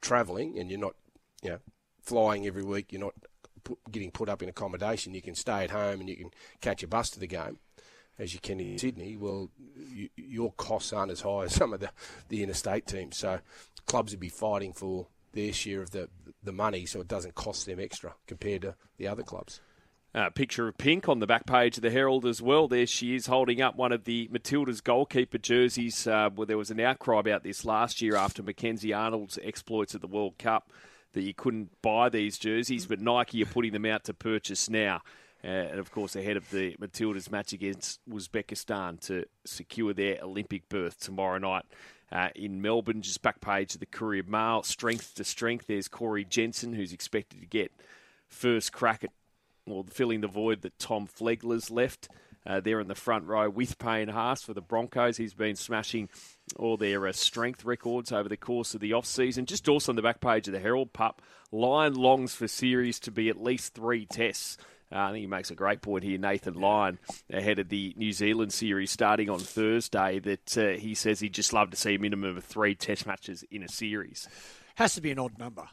travelling 0.00 0.58
and 0.58 0.70
you're 0.70 0.80
not, 0.80 0.94
you 1.42 1.50
know, 1.50 1.58
flying 2.02 2.46
every 2.46 2.62
week, 2.64 2.92
you're 2.92 3.00
not 3.00 3.14
put, 3.62 3.78
getting 3.90 4.10
put 4.10 4.28
up 4.28 4.42
in 4.42 4.48
accommodation. 4.48 5.14
You 5.14 5.22
can 5.22 5.34
stay 5.34 5.64
at 5.64 5.70
home 5.70 6.00
and 6.00 6.08
you 6.08 6.16
can 6.16 6.30
catch 6.60 6.82
a 6.82 6.88
bus 6.88 7.10
to 7.10 7.20
the 7.20 7.26
game, 7.26 7.58
as 8.18 8.34
you 8.34 8.40
can 8.40 8.60
in 8.60 8.78
Sydney. 8.78 9.16
Well, 9.16 9.50
you, 9.88 10.08
your 10.16 10.52
costs 10.52 10.92
aren't 10.92 11.12
as 11.12 11.22
high 11.22 11.44
as 11.44 11.54
some 11.54 11.72
of 11.72 11.80
the 11.80 11.90
the 12.28 12.42
interstate 12.42 12.86
teams. 12.86 13.16
So 13.16 13.40
clubs 13.86 14.12
would 14.12 14.20
be 14.20 14.28
fighting 14.28 14.72
for 14.72 15.08
their 15.32 15.52
share 15.52 15.80
of 15.82 15.90
the 15.90 16.08
the 16.42 16.52
money, 16.52 16.86
so 16.86 17.00
it 17.00 17.08
doesn't 17.08 17.34
cost 17.34 17.66
them 17.66 17.80
extra 17.80 18.14
compared 18.26 18.62
to 18.62 18.74
the 18.98 19.08
other 19.08 19.22
clubs. 19.22 19.60
Uh, 20.14 20.30
picture 20.30 20.68
of 20.68 20.78
Pink 20.78 21.08
on 21.08 21.18
the 21.18 21.26
back 21.26 21.44
page 21.44 21.76
of 21.76 21.82
the 21.82 21.90
Herald 21.90 22.24
as 22.24 22.40
well. 22.40 22.68
There 22.68 22.86
she 22.86 23.16
is 23.16 23.26
holding 23.26 23.60
up 23.60 23.74
one 23.74 23.90
of 23.90 24.04
the 24.04 24.28
Matilda's 24.30 24.80
goalkeeper 24.80 25.38
jerseys. 25.38 26.06
Uh, 26.06 26.30
where 26.32 26.46
there 26.46 26.56
was 26.56 26.70
an 26.70 26.78
outcry 26.78 27.18
about 27.18 27.42
this 27.42 27.64
last 27.64 28.00
year 28.00 28.14
after 28.14 28.40
Mackenzie 28.40 28.92
Arnold's 28.92 29.40
exploits 29.42 29.92
at 29.92 30.00
the 30.00 30.06
World 30.06 30.38
Cup 30.38 30.70
that 31.14 31.22
you 31.22 31.34
couldn't 31.34 31.70
buy 31.82 32.08
these 32.08 32.38
jerseys, 32.38 32.86
but 32.86 33.00
Nike 33.00 33.42
are 33.42 33.46
putting 33.46 33.72
them 33.72 33.84
out 33.84 34.04
to 34.04 34.14
purchase 34.14 34.70
now. 34.70 35.00
Uh, 35.42 35.48
and 35.48 35.80
of 35.80 35.90
course, 35.90 36.14
ahead 36.14 36.36
of 36.36 36.48
the 36.50 36.76
Matildas 36.80 37.30
match 37.30 37.52
against 37.52 38.00
Uzbekistan 38.08 39.00
to 39.06 39.24
secure 39.44 39.92
their 39.92 40.18
Olympic 40.22 40.68
berth 40.68 41.00
tomorrow 41.00 41.38
night 41.38 41.64
uh, 42.12 42.28
in 42.36 42.62
Melbourne. 42.62 43.02
Just 43.02 43.20
back 43.20 43.40
page 43.40 43.74
of 43.74 43.80
the 43.80 43.86
Courier 43.86 44.22
Mail, 44.22 44.62
strength 44.62 45.16
to 45.16 45.24
strength. 45.24 45.66
There's 45.66 45.88
Corey 45.88 46.24
Jensen, 46.24 46.72
who's 46.72 46.92
expected 46.92 47.40
to 47.40 47.46
get 47.46 47.72
first 48.28 48.72
crack 48.72 49.04
at 49.04 49.10
well, 49.66 49.84
filling 49.90 50.20
the 50.20 50.28
void 50.28 50.62
that 50.62 50.78
Tom 50.78 51.06
Flegler's 51.06 51.70
left 51.70 52.08
uh, 52.46 52.60
there 52.60 52.80
in 52.80 52.88
the 52.88 52.94
front 52.94 53.24
row 53.24 53.48
with 53.48 53.78
Payne 53.78 54.08
Haas 54.08 54.42
for 54.42 54.52
the 54.52 54.60
Broncos. 54.60 55.16
He's 55.16 55.34
been 55.34 55.56
smashing 55.56 56.08
all 56.56 56.76
their 56.76 57.06
uh, 57.06 57.12
strength 57.12 57.64
records 57.64 58.12
over 58.12 58.28
the 58.28 58.36
course 58.36 58.74
of 58.74 58.80
the 58.80 58.92
off-season. 58.92 59.46
Just 59.46 59.68
also 59.68 59.92
on 59.92 59.96
the 59.96 60.02
back 60.02 60.20
page 60.20 60.46
of 60.46 60.52
the 60.52 60.60
Herald 60.60 60.92
Pup, 60.92 61.22
Lyon 61.50 61.94
longs 61.94 62.34
for 62.34 62.48
series 62.48 62.98
to 63.00 63.10
be 63.10 63.28
at 63.28 63.42
least 63.42 63.74
three 63.74 64.06
tests. 64.06 64.58
Uh, 64.92 64.98
I 64.98 65.12
think 65.12 65.22
he 65.22 65.26
makes 65.26 65.50
a 65.50 65.54
great 65.54 65.80
point 65.80 66.04
here, 66.04 66.18
Nathan 66.18 66.54
Lyon, 66.54 66.98
ahead 67.32 67.58
of 67.58 67.70
the 67.70 67.94
New 67.96 68.12
Zealand 68.12 68.52
series 68.52 68.90
starting 68.90 69.30
on 69.30 69.38
Thursday, 69.40 70.18
that 70.18 70.58
uh, 70.58 70.78
he 70.78 70.94
says 70.94 71.20
he'd 71.20 71.32
just 71.32 71.54
love 71.54 71.70
to 71.70 71.76
see 71.76 71.94
a 71.94 71.98
minimum 71.98 72.36
of 72.36 72.44
three 72.44 72.74
test 72.74 73.06
matches 73.06 73.42
in 73.50 73.62
a 73.62 73.68
series. 73.68 74.28
Has 74.74 74.94
to 74.94 75.00
be 75.00 75.10
an 75.10 75.18
odd 75.18 75.38
number. 75.38 75.68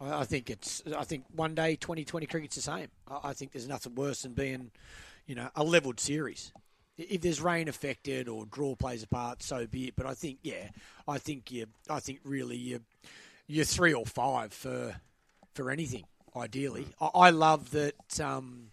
I 0.00 0.20
I 0.20 0.24
think 0.24 0.50
it's. 0.50 0.82
I 0.96 1.04
think 1.04 1.24
one 1.34 1.54
day 1.54 1.76
2020 1.76 2.26
cricket's 2.26 2.56
the 2.56 2.62
same. 2.62 2.88
I 3.08 3.30
I 3.30 3.32
think 3.32 3.52
there's 3.52 3.68
nothing 3.68 3.94
worse 3.94 4.22
than 4.22 4.32
being, 4.32 4.70
you 5.26 5.34
know, 5.34 5.48
a 5.54 5.64
levelled 5.64 6.00
series. 6.00 6.52
If 6.98 7.20
there's 7.20 7.42
rain 7.42 7.68
affected 7.68 8.26
or 8.26 8.46
draw 8.46 8.74
plays 8.74 9.02
a 9.02 9.06
part, 9.06 9.42
so 9.42 9.66
be 9.66 9.88
it. 9.88 9.96
But 9.96 10.06
I 10.06 10.14
think, 10.14 10.38
yeah, 10.42 10.70
I 11.06 11.18
think 11.18 11.50
you. 11.52 11.66
I 11.90 12.00
think 12.00 12.20
really 12.24 12.56
you, 12.56 12.80
you're 13.46 13.66
three 13.66 13.92
or 13.92 14.06
five 14.06 14.52
for, 14.52 14.96
for 15.54 15.70
anything. 15.70 16.04
Ideally, 16.34 16.86
I, 17.00 17.06
I 17.14 17.30
love 17.30 17.70
that. 17.72 18.20
Um, 18.20 18.70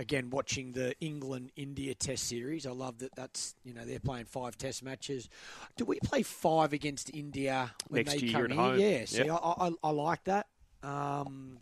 again, 0.00 0.30
watching 0.30 0.72
the 0.72 0.94
England 1.00 1.52
India 1.56 1.94
Test 1.94 2.24
series, 2.24 2.66
I 2.66 2.70
love 2.70 2.98
that. 2.98 3.14
That's 3.14 3.54
you 3.64 3.74
know 3.74 3.84
they're 3.84 4.00
playing 4.00 4.24
five 4.24 4.56
Test 4.56 4.82
matches. 4.82 5.28
Do 5.76 5.84
we 5.84 6.00
play 6.00 6.22
five 6.22 6.72
against 6.72 7.14
India 7.14 7.70
when 7.88 8.04
Next 8.04 8.20
they 8.20 8.26
year 8.26 8.32
come 8.48 8.50
here? 8.50 8.60
home. 8.60 8.78
Yeah, 8.78 9.04
see, 9.04 9.24
Yep. 9.24 9.40
I, 9.42 9.54
I, 9.68 9.70
I 9.84 9.90
like 9.90 10.24
that. 10.24 10.46
Um, 10.82 11.58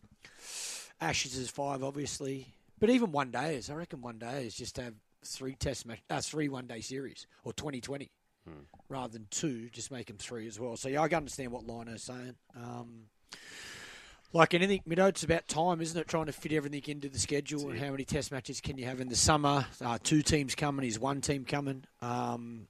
Ashes 1.00 1.36
is 1.36 1.50
five, 1.50 1.82
obviously, 1.84 2.46
but 2.80 2.90
even 2.90 3.12
one 3.12 3.30
days, 3.30 3.70
I 3.70 3.74
reckon 3.74 4.00
one 4.00 4.18
day 4.18 4.46
is 4.46 4.54
just 4.54 4.76
to 4.76 4.82
have 4.84 4.94
three 5.24 5.54
Test 5.54 5.86
match, 5.86 6.00
uh, 6.08 6.20
three 6.20 6.48
one 6.48 6.66
day 6.66 6.80
series 6.80 7.26
or 7.44 7.52
twenty 7.52 7.80
twenty. 7.80 8.10
Rather 8.88 9.12
than 9.12 9.26
two, 9.30 9.68
just 9.68 9.90
make 9.90 10.06
them 10.06 10.16
three 10.16 10.46
as 10.46 10.58
well. 10.58 10.74
So 10.78 10.88
yeah, 10.88 11.02
I 11.02 11.08
can 11.08 11.18
understand 11.18 11.52
what 11.52 11.66
Lino's 11.66 12.02
saying. 12.04 12.34
Um, 12.56 13.02
like 14.32 14.54
anything, 14.54 14.82
Middo, 14.88 15.08
it's 15.08 15.22
about 15.22 15.48
time, 15.48 15.80
isn't 15.80 15.98
it? 15.98 16.06
Trying 16.06 16.26
to 16.26 16.32
fit 16.32 16.52
everything 16.52 16.82
into 16.86 17.08
the 17.08 17.18
schedule 17.18 17.70
and 17.70 17.78
how 17.78 17.90
many 17.90 18.04
test 18.04 18.30
matches 18.30 18.60
can 18.60 18.76
you 18.76 18.84
have 18.84 19.00
in 19.00 19.08
the 19.08 19.16
summer? 19.16 19.66
Uh, 19.82 19.98
two 20.02 20.22
teams 20.22 20.54
coming, 20.54 20.86
is 20.86 20.98
one 20.98 21.20
team 21.20 21.44
coming? 21.44 21.84
Um, 22.02 22.68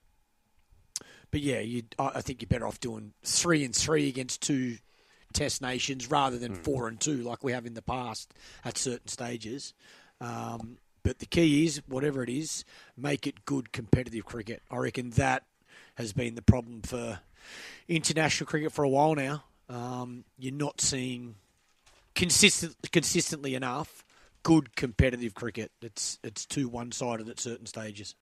but 1.31 1.41
yeah, 1.41 1.61
you, 1.61 1.83
I 1.99 2.23
think 2.23 2.43
you're 2.43 2.49
better 2.49 2.67
off 2.67 2.81
doing 2.81 3.13
three 3.23 3.65
and 3.65 3.75
three 3.75 4.09
against 4.09 4.41
two 4.41 4.79
test 5.33 5.61
nations 5.61 6.11
rather 6.11 6.39
than 6.39 6.55
four 6.55 6.89
and 6.89 6.99
two 6.99 7.19
like 7.19 7.45
we 7.45 7.53
have 7.53 7.67
in 7.67 7.75
the 7.75 7.83
past 7.83 8.33
at 8.65 8.79
certain 8.79 9.09
stages. 9.09 9.75
Um, 10.21 10.79
but 11.03 11.19
the 11.19 11.27
key 11.27 11.65
is, 11.65 11.83
whatever 11.87 12.23
it 12.23 12.31
is, 12.31 12.65
make 12.97 13.27
it 13.27 13.45
good 13.45 13.73
competitive 13.73 14.25
cricket. 14.25 14.63
I 14.71 14.77
reckon 14.79 15.11
that 15.11 15.45
has 15.97 16.13
been 16.13 16.35
the 16.35 16.43
problem 16.43 16.83
for 16.83 17.21
international 17.89 18.47
cricket 18.47 18.73
for 18.73 18.85
a 18.85 18.89
while 18.89 19.15
now. 19.15 19.45
Um, 19.69 20.25
you're 20.39 20.55
not 20.55 20.81
seeing 20.81 21.35
consistent, 22.19 22.75
consistently 22.91 23.55
enough 23.55 24.05
good 24.43 24.75
competitive 24.75 25.35
cricket. 25.35 25.71
It's 25.81 26.19
it's 26.25 26.45
too 26.45 26.69
one 26.69 26.91
sided 26.91 27.29
at 27.29 27.39
certain 27.39 27.67
stages. 27.67 28.15